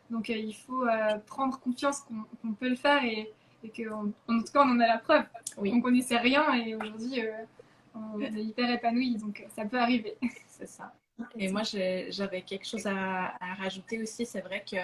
Donc, 0.10 0.30
il 0.30 0.54
faut 0.54 0.86
prendre 1.26 1.60
confiance 1.60 2.02
qu'on 2.42 2.54
peut 2.54 2.70
le 2.70 2.76
faire 2.76 3.04
et, 3.04 3.34
et 3.66 3.84
qu'en 3.84 4.08
en 4.28 4.40
tout 4.40 4.52
cas, 4.52 4.62
on 4.64 4.72
en 4.72 4.80
a 4.80 4.88
la 4.88 4.98
preuve. 4.98 5.26
Oui. 5.58 5.72
On 5.74 5.82
connaissait 5.82 6.18
rien 6.18 6.54
et 6.54 6.76
aujourd'hui, 6.76 7.26
euh, 7.26 7.32
on 7.96 8.20
est 8.20 8.44
hyper 8.44 8.70
épanoui, 8.70 9.16
donc 9.16 9.42
euh, 9.42 9.50
ça 9.56 9.66
peut 9.66 9.80
arriver. 9.80 10.18
C'est 10.48 10.68
ça. 10.68 10.94
Et 11.38 11.50
moi, 11.50 11.62
j'avais 11.64 12.42
quelque 12.42 12.68
chose 12.68 12.86
à, 12.88 13.38
rajouter 13.58 14.02
aussi. 14.02 14.26
C'est 14.26 14.42
vrai 14.42 14.64
que 14.70 14.78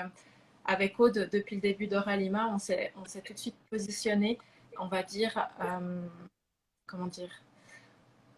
avec 0.65 0.99
Aude, 0.99 1.29
depuis 1.31 1.55
le 1.55 1.61
début 1.61 1.87
d'Oralima, 1.87 2.47
on 2.47 2.57
s'est 2.57 2.93
tout 3.25 3.33
de 3.33 3.39
suite 3.39 3.55
positionné, 3.69 4.37
on 4.79 4.87
va 4.87 5.03
dire, 5.03 5.49
euh, 5.61 6.07
comment 6.87 7.07
dire, 7.07 7.29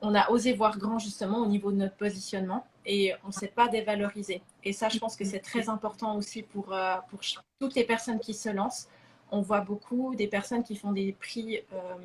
on 0.04 0.14
a 0.14 0.30
osé 0.30 0.54
voir 0.54 0.78
grand 0.78 1.00
justement 1.00 1.40
au 1.40 1.48
niveau 1.48 1.72
de 1.72 1.78
notre 1.78 1.96
positionnement 1.96 2.68
et 2.86 3.14
on 3.24 3.28
ne 3.30 3.32
s'est 3.32 3.48
pas 3.48 3.68
dévalorisé. 3.68 4.44
Et 4.64 4.74
ça, 4.74 4.90
je 4.90 5.00
pense 5.00 5.16
que 5.16 5.26
c'est 5.26 5.40
très 5.40 5.70
important 5.70 6.16
aussi 6.16 6.44
pour, 6.44 6.76
pour 7.10 7.22
toutes 7.60 7.74
les 7.74 7.86
personnes 7.86 8.20
qui 8.20 8.36
se 8.36 8.50
lancent 8.50 8.88
on 9.34 9.42
voit 9.42 9.62
beaucoup 9.62 10.16
des 10.16 10.28
personnes 10.28 10.64
qui 10.64 10.76
font 10.76 10.92
des 10.92 11.12
prix 11.14 11.60
euh, 11.74 11.96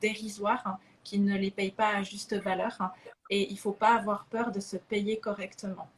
dérisoires, 0.00 0.66
hein, 0.66 0.78
qui 1.04 1.18
ne 1.18 1.36
les 1.36 1.50
payent 1.50 1.70
pas 1.70 1.96
à 1.96 2.02
juste 2.02 2.34
valeur. 2.34 2.74
Hein, 2.80 2.92
et 3.28 3.48
il 3.50 3.54
ne 3.54 3.58
faut 3.58 3.72
pas 3.72 3.94
avoir 3.94 4.24
peur 4.24 4.50
de 4.52 4.58
se 4.58 4.78
payer 4.78 5.20
correctement. 5.20 5.88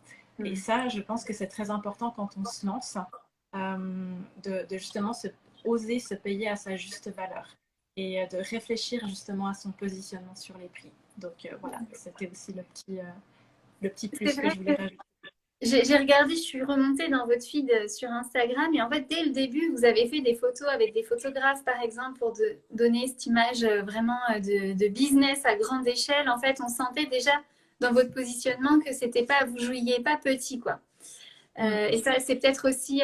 Et 0.45 0.53
mm. 0.53 0.57
ça, 0.57 0.89
je 0.89 1.01
pense 1.01 1.25
que 1.25 1.33
c'est 1.33 1.47
très 1.47 1.71
important 1.71 2.11
quand 2.11 2.31
on 2.37 2.45
se 2.45 2.67
lance, 2.67 2.99
euh, 3.55 4.15
de, 4.43 4.67
justement 4.73 5.13
se, 5.13 5.29
oser 5.65 6.01
se 6.01 6.15
payer 6.15 6.49
à 6.49 6.57
sa 6.57 6.75
juste 6.75 7.09
valeur 7.09 7.57
et 7.97 8.21
euh, 8.21 8.27
de 8.27 8.39
réfléchir 8.39 9.07
justement 9.07 9.47
à 9.47 9.55
son 9.55 9.71
positionnement 9.71 10.35
sur 10.35 10.59
les 10.59 10.69
prix. 10.69 10.91
Donc 11.19 11.49
voilà, 11.61 11.79
c'était 11.93 12.31
aussi 12.31 12.53
le 12.53 12.63
petit, 12.63 12.99
le 13.81 13.89
petit 13.89 14.09
plus 14.09 14.27
que 14.27 14.51
je 14.51 14.57
voulais 14.57 14.75
rajouter. 14.75 14.99
J'ai 15.65 15.97
regardé, 15.97 16.35
je 16.35 16.41
suis 16.41 16.63
remontée 16.63 17.09
dans 17.09 17.27
votre 17.27 17.43
feed 17.43 17.71
euh, 17.71 17.89
sur 17.89 18.11
Instagram 18.11 18.75
et 18.75 18.83
en 18.83 18.91
fait, 18.91 19.07
dès 19.09 19.23
le 19.23 19.31
début, 19.31 19.71
vous 19.71 19.85
avez 19.85 20.07
fait 20.09 20.21
des 20.21 20.35
photos 20.35 20.69
avec 20.69 20.93
des 20.93 21.03
photographes, 21.03 21.65
par 21.65 21.81
exemple, 21.81 22.19
pour 22.19 22.33
de, 22.33 22.57
donner 22.73 23.07
cette 23.07 23.25
image 23.27 23.65
euh, 23.65 23.83
vraiment 23.83 24.19
euh, 24.35 24.41
de, 24.41 24.89
business 24.89 25.41
à 25.45 25.57
grande 25.57 25.87
échelle. 25.89 26.29
En 26.29 26.39
fait, 26.39 26.59
on 26.63 26.69
sentait 26.69 27.07
déjà 27.07 27.33
dans 27.81 27.93
votre 27.93 28.13
positionnement 28.13 28.79
que 28.79 28.93
c'était 28.93 29.25
pas, 29.25 29.45
vous 29.47 29.59
jouiez 29.59 30.01
pas 30.01 30.17
petit, 30.17 30.61
quoi. 30.61 30.81
et 31.57 31.99
ça, 31.99 32.19
c'est 32.21 32.37
peut-être 32.37 32.69
aussi 32.69 33.03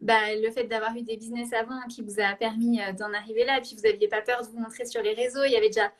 bah, 0.00 0.34
le 0.34 0.50
fait 0.50 0.64
d'avoir 0.64 0.96
eu 0.96 1.02
des 1.02 1.16
business 1.16 1.52
avant 1.52 1.80
qui 1.88 2.02
vous 2.02 2.18
a 2.18 2.34
permis 2.34 2.80
d'en 2.98 3.12
arriver 3.12 3.44
là. 3.44 3.58
Et 3.58 3.60
puis, 3.60 3.76
vous 3.76 3.82
n'aviez 3.82 4.08
pas 4.08 4.22
peur 4.22 4.42
de 4.42 4.46
vous 4.46 4.58
montrer 4.58 4.86
sur 4.86 5.02
les 5.02 5.12
réseaux. 5.12 5.44
Il 5.44 5.52
y 5.52 5.56
avait 5.56 5.68
déjà 5.68 5.92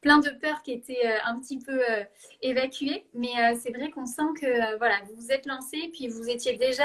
plein 0.00 0.18
de 0.18 0.30
peurs 0.30 0.62
qui 0.62 0.72
étaient 0.72 1.06
euh, 1.06 1.18
un 1.24 1.38
petit 1.38 1.58
peu 1.58 1.80
euh, 1.90 2.04
évacuées. 2.42 3.06
Mais 3.14 3.32
euh, 3.38 3.58
c'est 3.60 3.70
vrai 3.70 3.90
qu'on 3.90 4.06
sent 4.06 4.22
que 4.40 4.76
voilà, 4.78 4.96
vous 5.06 5.20
vous 5.20 5.32
êtes 5.32 5.46
lancé, 5.46 5.90
puis 5.92 6.08
vous 6.08 6.28
étiez 6.28 6.56
déjà 6.56 6.84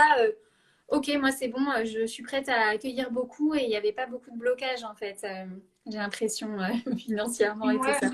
ok, 0.89 1.09
moi 1.19 1.31
c'est 1.31 1.47
bon, 1.47 1.65
je 1.83 2.05
suis 2.05 2.23
prête 2.23 2.49
à 2.49 2.69
accueillir 2.69 3.11
beaucoup 3.11 3.55
et 3.55 3.63
il 3.63 3.69
n'y 3.69 3.75
avait 3.75 3.93
pas 3.93 4.05
beaucoup 4.05 4.31
de 4.31 4.37
blocage 4.37 4.83
en 4.83 4.93
fait. 4.95 5.25
J'ai 5.87 5.97
l'impression 5.97 6.57
financièrement 6.97 7.69
et 7.69 7.77
tout 7.77 7.83
ça. 7.83 8.09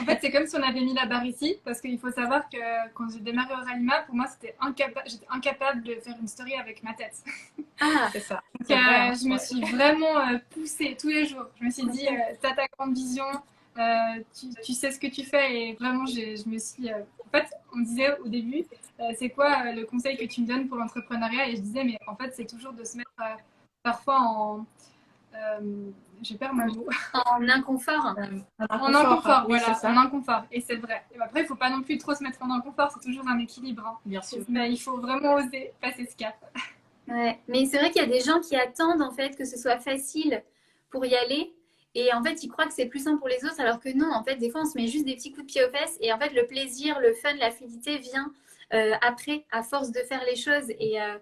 En 0.00 0.04
fait, 0.04 0.18
c'est 0.20 0.30
comme 0.30 0.46
si 0.46 0.54
on 0.54 0.62
avait 0.62 0.82
mis 0.82 0.94
la 0.94 1.04
barre 1.06 1.24
ici, 1.24 1.56
parce 1.64 1.80
qu'il 1.80 1.98
faut 1.98 2.12
savoir 2.12 2.48
que 2.48 2.58
quand 2.94 3.08
j'ai 3.12 3.18
démarré 3.18 3.52
au 3.54 3.64
Ralima, 3.64 4.02
pour 4.02 4.14
moi, 4.14 4.26
c'était 4.28 4.54
j'étais 5.06 5.26
incapable 5.30 5.82
de 5.82 5.96
faire 5.96 6.14
une 6.20 6.28
story 6.28 6.54
avec 6.54 6.84
ma 6.84 6.94
tête. 6.94 7.16
Ah, 7.80 8.08
c'est 8.12 8.20
ça. 8.20 8.40
Donc, 8.60 8.68
je 8.68 9.28
me 9.28 9.36
suis 9.36 9.60
vraiment 9.62 10.38
poussée 10.50 10.96
tous 10.98 11.08
les 11.08 11.26
jours. 11.26 11.46
Je 11.58 11.64
me 11.64 11.70
suis 11.70 11.86
dit, 11.86 12.06
t'as 12.40 12.54
ta 12.54 12.66
grande 12.78 12.94
vision, 12.94 13.24
euh, 13.78 14.22
tu, 14.64 14.72
sais 14.72 14.90
ce 14.90 14.98
que 14.98 15.06
tu 15.06 15.24
fais 15.24 15.56
et 15.56 15.74
vraiment 15.74 16.04
je, 16.04 16.48
me 16.48 16.58
suis 16.58 16.90
euh, 16.90 17.02
en 17.24 17.30
fait 17.30 17.46
on 17.72 17.78
me 17.78 17.84
disait 17.84 18.18
au 18.18 18.28
début 18.28 18.64
euh, 18.98 19.04
c'est 19.16 19.30
quoi 19.30 19.72
le 19.72 19.84
conseil 19.84 20.16
que 20.16 20.24
tu 20.24 20.42
me 20.42 20.46
donnes 20.46 20.68
pour 20.68 20.76
l'entrepreneuriat? 20.76 21.48
Et 21.48 21.56
je 21.56 21.60
disais 21.60 21.84
mais 21.84 21.98
en 22.06 22.16
fait 22.16 22.32
c'est 22.34 22.46
toujours 22.46 22.72
de 22.72 22.84
se 22.84 22.96
mettre 22.96 23.12
parfois 23.82 24.18
en 24.20 24.66
j'ai 26.22 26.34
perdu 26.36 26.56
ma 26.56 26.66
mot. 26.66 26.86
En 27.26 27.48
inconfort. 27.48 28.14
En 28.68 28.94
inconfort, 28.94 29.44
voilà, 29.48 29.78
en 29.82 29.96
inconfort. 29.96 30.44
Et 30.52 30.60
c'est 30.60 30.76
vrai. 30.76 31.02
Et 31.14 31.20
après, 31.20 31.42
il 31.42 31.46
faut 31.46 31.54
pas 31.54 31.70
non 31.70 31.82
plus 31.82 31.98
trop 31.98 32.14
se 32.14 32.22
mettre 32.22 32.42
en 32.42 32.50
inconfort, 32.50 32.90
c'est 32.92 33.06
toujours 33.06 33.26
un 33.28 33.38
équilibre. 33.38 33.86
hein. 33.86 33.96
Bien 34.04 34.22
sûr. 34.22 34.44
Mais 34.48 34.70
il 34.70 34.76
faut 34.76 34.98
vraiment 34.98 35.34
oser 35.34 35.72
passer 35.80 36.06
ce 36.06 36.16
cap. 36.16 36.36
Ouais. 37.08 37.40
Mais 37.48 37.66
c'est 37.66 37.78
vrai 37.78 37.90
qu'il 37.90 38.02
y 38.02 38.04
a 38.04 38.08
des 38.08 38.20
gens 38.20 38.40
qui 38.40 38.54
attendent 38.54 39.02
en 39.02 39.10
fait 39.10 39.36
que 39.36 39.44
ce 39.44 39.58
soit 39.58 39.78
facile 39.78 40.42
pour 40.90 41.04
y 41.06 41.16
aller. 41.16 41.52
Et 41.94 42.12
en 42.12 42.22
fait, 42.22 42.42
ils 42.44 42.48
croient 42.48 42.66
que 42.66 42.72
c'est 42.72 42.86
plus 42.86 43.02
simple 43.02 43.18
pour 43.18 43.28
les 43.28 43.44
autres, 43.44 43.60
alors 43.60 43.80
que 43.80 43.88
non, 43.88 44.12
en 44.12 44.22
fait, 44.22 44.36
des 44.36 44.50
fois, 44.50 44.62
on 44.62 44.64
se 44.64 44.78
met 44.78 44.86
juste 44.86 45.04
des 45.04 45.16
petits 45.16 45.32
coups 45.32 45.46
de 45.46 45.52
pied 45.52 45.64
aux 45.64 45.70
fesses. 45.70 45.96
Et 46.00 46.12
en 46.12 46.18
fait, 46.18 46.32
le 46.32 46.46
plaisir, 46.46 47.00
le 47.00 47.12
fun, 47.14 47.34
la 47.34 47.50
fluidité 47.50 47.98
vient 47.98 48.32
euh, 48.72 48.92
après, 49.02 49.44
à 49.50 49.62
force 49.64 49.90
de 49.90 49.98
faire 50.00 50.22
les 50.24 50.36
choses. 50.36 50.70
Et 50.78 51.02
euh, 51.02 51.18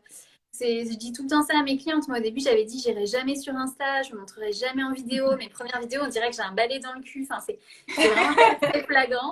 c'est, 0.50 0.84
je 0.84 0.94
dis 0.96 1.12
tout 1.12 1.22
le 1.22 1.30
temps 1.30 1.42
ça 1.42 1.58
à 1.58 1.62
mes 1.62 1.78
clientes. 1.78 2.06
Moi, 2.08 2.18
au 2.18 2.20
début, 2.20 2.40
j'avais 2.40 2.64
dit, 2.64 2.80
j'irai 2.80 3.06
jamais 3.06 3.36
sur 3.36 3.54
Insta, 3.54 4.02
je 4.02 4.12
ne 4.12 4.18
montrerai 4.18 4.52
jamais 4.52 4.82
en 4.82 4.92
vidéo. 4.92 5.34
Mes 5.36 5.48
premières 5.48 5.80
vidéos, 5.80 6.02
on 6.04 6.08
dirait 6.08 6.28
que 6.28 6.36
j'ai 6.36 6.42
un 6.42 6.52
balai 6.52 6.80
dans 6.80 6.92
le 6.92 7.00
cul. 7.00 7.26
Enfin, 7.30 7.40
c'est, 7.40 7.58
c'est 7.94 8.08
vraiment 8.08 8.34
très 8.60 8.82
flagrant. 8.82 9.30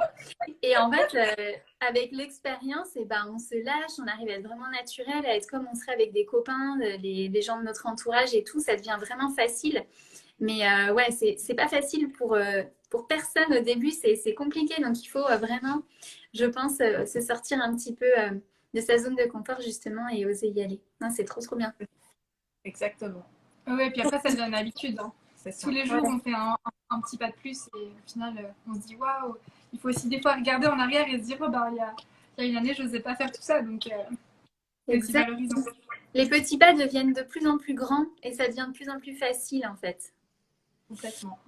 Et 0.62 0.74
en 0.78 0.90
fait, 0.90 1.14
euh, 1.14 1.52
avec 1.86 2.12
l'expérience, 2.12 2.88
eh 2.96 3.04
ben, 3.04 3.30
on 3.30 3.38
se 3.38 3.62
lâche, 3.62 3.98
on 4.02 4.06
arrive 4.06 4.30
à 4.30 4.32
être 4.32 4.46
vraiment 4.46 4.70
naturel, 4.70 5.26
à 5.26 5.36
être 5.36 5.48
comme 5.50 5.68
on 5.70 5.74
serait 5.74 5.92
avec 5.92 6.14
des 6.14 6.24
copains, 6.24 6.78
les, 6.78 7.28
les 7.28 7.42
gens 7.42 7.58
de 7.58 7.64
notre 7.64 7.86
entourage 7.86 8.34
et 8.34 8.42
tout. 8.42 8.60
Ça 8.60 8.74
devient 8.74 8.96
vraiment 8.98 9.28
facile. 9.28 9.84
Mais 10.38 10.66
euh, 10.68 10.92
ouais, 10.94 11.10
c'est, 11.10 11.36
c'est 11.38 11.54
pas 11.54 11.68
facile 11.68 12.10
pour, 12.12 12.34
euh, 12.34 12.62
pour 12.90 13.06
personne 13.06 13.52
au 13.54 13.60
début, 13.62 13.90
c'est, 13.90 14.16
c'est 14.16 14.34
compliqué. 14.34 14.80
Donc 14.82 15.02
il 15.02 15.06
faut 15.08 15.26
euh, 15.26 15.36
vraiment, 15.38 15.82
je 16.34 16.44
pense, 16.44 16.80
euh, 16.80 17.06
se 17.06 17.20
sortir 17.20 17.60
un 17.62 17.74
petit 17.74 17.94
peu 17.94 18.06
euh, 18.18 18.30
de 18.74 18.80
sa 18.80 18.98
zone 18.98 19.16
de 19.16 19.24
confort 19.24 19.60
justement 19.60 20.08
et 20.08 20.26
oser 20.26 20.48
y 20.48 20.62
aller. 20.62 20.80
Non, 21.00 21.10
c'est 21.10 21.24
trop 21.24 21.40
trop 21.40 21.56
bien. 21.56 21.72
Exactement. 22.64 23.24
Ouais, 23.66 23.90
puis 23.90 24.02
après, 24.02 24.20
ça 24.20 24.30
devient 24.30 24.46
une 24.48 24.54
habitude. 24.54 24.98
hein. 25.00 25.12
Tous 25.62 25.70
les 25.70 25.86
jours, 25.86 26.02
on 26.04 26.18
fait 26.18 26.34
un, 26.34 26.56
un- 26.64 26.70
un 26.96 27.00
petit 27.00 27.16
pas 27.16 27.28
de 27.30 27.34
plus 27.36 27.68
et 27.76 27.86
au 27.86 28.08
final, 28.10 28.34
euh, 28.38 28.48
on 28.70 28.74
se 28.74 28.86
dit 28.86 28.96
waouh. 28.96 29.36
Il 29.72 29.78
faut 29.78 29.88
aussi 29.88 30.08
des 30.08 30.20
fois 30.20 30.34
regarder 30.34 30.66
en 30.66 30.78
arrière 30.78 31.06
et 31.08 31.18
se 31.18 31.24
dire 31.24 31.38
oh, 31.40 31.48
bah, 31.48 31.68
il 31.70 31.76
y 31.76 31.80
a, 31.80 31.94
il 32.38 32.44
y 32.44 32.46
a 32.46 32.50
une 32.50 32.56
année, 32.58 32.74
je 32.74 32.82
n'osais 32.82 33.00
pas 33.00 33.16
faire 33.16 33.32
tout 33.32 33.42
ça. 33.42 33.62
Donc, 33.62 33.86
euh. 33.86 34.02
Les 36.14 36.28
petits 36.28 36.58
pas 36.58 36.72
deviennent 36.72 37.12
de 37.12 37.22
plus 37.22 37.46
en 37.46 37.58
plus 37.58 37.74
grands 37.74 38.06
et 38.22 38.32
ça 38.32 38.46
devient 38.48 38.66
de 38.68 38.72
plus 38.72 38.88
en 38.88 38.98
plus 39.00 39.14
facile 39.16 39.66
en 39.66 39.76
fait. 39.76 40.12
Complètement. 40.88 41.38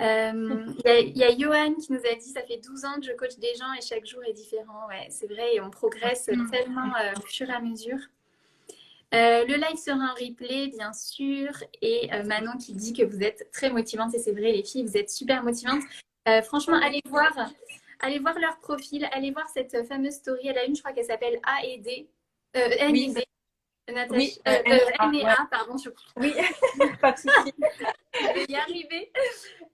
Euh, 0.00 0.66
Il 0.78 0.82
y, 0.84 0.88
a- 0.88 1.00
il 1.00 1.16
y 1.18 1.24
a 1.24 1.36
Johan 1.36 1.74
qui 1.74 1.92
nous 1.92 2.00
a 2.00 2.14
dit 2.14 2.28
ça 2.30 2.42
fait 2.42 2.58
12 2.58 2.84
ans 2.84 2.96
que 2.98 3.06
je 3.06 3.12
coach 3.12 3.36
des 3.38 3.54
gens 3.54 3.72
et 3.78 3.82
chaque 3.82 4.04
jour 4.06 4.22
est 4.24 4.32
différent. 4.32 4.86
Ouais, 4.88 5.06
c'est 5.10 5.26
vrai 5.26 5.54
et 5.54 5.60
on 5.60 5.70
progresse 5.70 6.24
tellement 6.50 6.90
euh, 6.96 7.12
au 7.18 7.26
fur 7.26 7.48
et 7.48 7.52
à 7.52 7.60
mesure. 7.60 7.98
Euh, 9.14 9.44
le 9.44 9.54
live 9.56 9.76
sera 9.76 9.96
en 9.98 10.14
replay, 10.14 10.68
bien 10.68 10.92
sûr. 10.94 11.50
Et 11.82 12.08
euh, 12.14 12.24
Manon 12.24 12.56
qui 12.56 12.72
dit 12.72 12.94
que 12.94 13.02
vous 13.02 13.22
êtes 13.22 13.50
très 13.52 13.68
motivantes. 13.70 14.14
Et 14.14 14.18
c'est 14.18 14.32
vrai, 14.32 14.52
les 14.52 14.64
filles, 14.64 14.84
vous 14.86 14.96
êtes 14.96 15.10
super 15.10 15.42
motivantes. 15.44 15.82
Euh, 16.28 16.40
franchement, 16.42 16.78
allez 16.82 17.02
voir, 17.06 17.30
allez 18.00 18.18
voir 18.18 18.38
leur 18.38 18.56
profil. 18.58 19.06
Allez 19.12 19.30
voir 19.30 19.46
cette 19.50 19.86
fameuse 19.86 20.14
story. 20.14 20.48
Elle 20.48 20.56
a 20.58 20.64
une, 20.64 20.74
je 20.74 20.80
crois 20.80 20.94
qu'elle 20.94 21.04
s'appelle 21.04 21.38
A 21.44 21.64
et 21.66 21.76
D. 21.78 22.08
N 22.54 22.92
Oui, 22.92 23.14
Natacha- 23.88 24.16
oui, 24.16 24.38
euh, 24.46 24.50
euh, 24.52 24.56
euh, 24.68 25.10
ouais. 25.10 25.24
A, 25.26 25.46
pardon, 25.50 25.76
je 25.76 25.90
Oui, 26.16 26.32
pas 27.00 27.12
de 27.12 27.18
souci. 27.18 27.52
je 28.14 28.32
vais 28.34 28.44
y 28.48 28.54
arriver. 28.54 29.12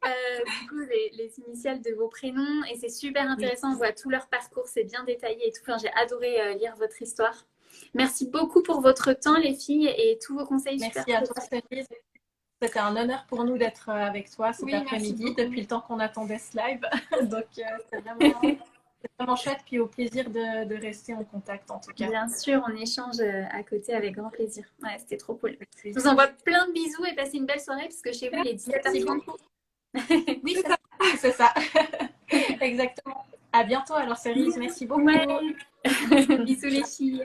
Euh, 0.07 0.38
du 0.62 0.68
coup, 0.68 0.79
les, 0.79 1.11
les 1.14 1.38
initiales 1.40 1.83
de 1.83 1.92
vos 1.94 2.09
prénoms. 2.09 2.64
Et 2.73 2.77
c'est 2.79 2.88
super 2.88 3.29
intéressant. 3.31 3.73
On 3.73 3.77
voit 3.77 3.92
tout 3.92 4.09
leur 4.09 4.29
parcours. 4.29 4.66
C'est 4.66 4.85
bien 4.85 5.05
détaillé 5.05 5.49
et 5.49 5.53
tout. 5.53 5.61
Enfin, 5.62 5.77
j'ai 5.79 5.92
adoré 5.92 6.40
euh, 6.40 6.55
lire 6.55 6.75
votre 6.77 7.01
histoire. 7.03 7.35
Merci 7.94 8.29
beaucoup 8.29 8.62
pour 8.62 8.81
votre 8.81 9.12
temps, 9.12 9.37
les 9.37 9.55
filles, 9.55 9.88
et 9.88 10.18
tous 10.25 10.37
vos 10.37 10.47
conseils 10.47 10.79
Merci 10.79 10.99
super 11.01 11.23
à 11.23 11.27
toi, 11.27 11.40
Céline. 11.42 11.85
C'était 12.61 12.79
un 12.81 12.97
honneur 12.97 13.25
pour 13.29 13.44
nous 13.44 13.57
d'être 13.57 13.88
avec 13.90 14.31
toi 14.31 14.53
cet 14.53 14.64
Oui, 14.64 14.75
après-midi, 14.75 15.35
depuis 15.37 15.61
le 15.61 15.66
temps 15.66 15.81
qu'on 15.81 16.01
attendait 16.01 16.38
ce 16.38 16.57
live. 16.57 16.81
Donc, 17.31 17.44
c'est 17.55 18.01
vraiment, 18.01 18.40
c'est 19.01 19.11
vraiment 19.19 19.37
chouette. 19.37 19.61
Puis 19.67 19.79
au 19.79 19.87
plaisir 19.87 20.29
de, 20.31 20.65
de 20.65 20.75
rester 20.77 21.15
en 21.15 21.25
contact, 21.25 21.71
en 21.71 21.79
tout 21.79 21.93
cas. 21.93 22.09
Bien 22.09 22.29
sûr, 22.29 22.63
on 22.69 22.75
échange 22.77 23.21
euh, 23.21 23.45
à 23.53 23.63
côté 23.63 23.95
avec 23.95 24.15
grand 24.15 24.31
plaisir. 24.31 24.65
Ouais, 24.83 24.97
c'était 24.99 25.17
trop 25.17 25.35
cool. 25.35 25.57
Je 25.85 25.91
vous 25.93 26.07
envoie 26.07 26.27
plein 26.29 26.67
de 26.69 26.73
bisous 26.73 27.05
et 27.05 27.15
passez 27.15 27.37
une 27.39 27.47
belle 27.47 27.61
soirée 27.61 27.85
parce 27.85 28.03
que 28.03 28.13
chez 28.13 28.29
vous, 28.29 28.37
il 28.45 28.49
est 28.49 28.67
Merci 28.69 29.01
17h30. 29.01 29.05
beaucoup. 29.05 29.37
Oui, 30.45 30.57
c'est 30.57 30.69
ça. 30.69 30.77
C'est 31.17 31.33
ça. 31.33 31.55
Exactement. 32.61 33.25
À 33.53 33.63
bientôt, 33.65 33.95
alors, 33.95 34.17
Cerise. 34.17 34.57
Merci 34.59 34.85
beaucoup. 34.85 35.03
Ouais. 35.03 35.27
bisous 36.45 36.67
les 36.67 36.85
filles. 36.85 37.25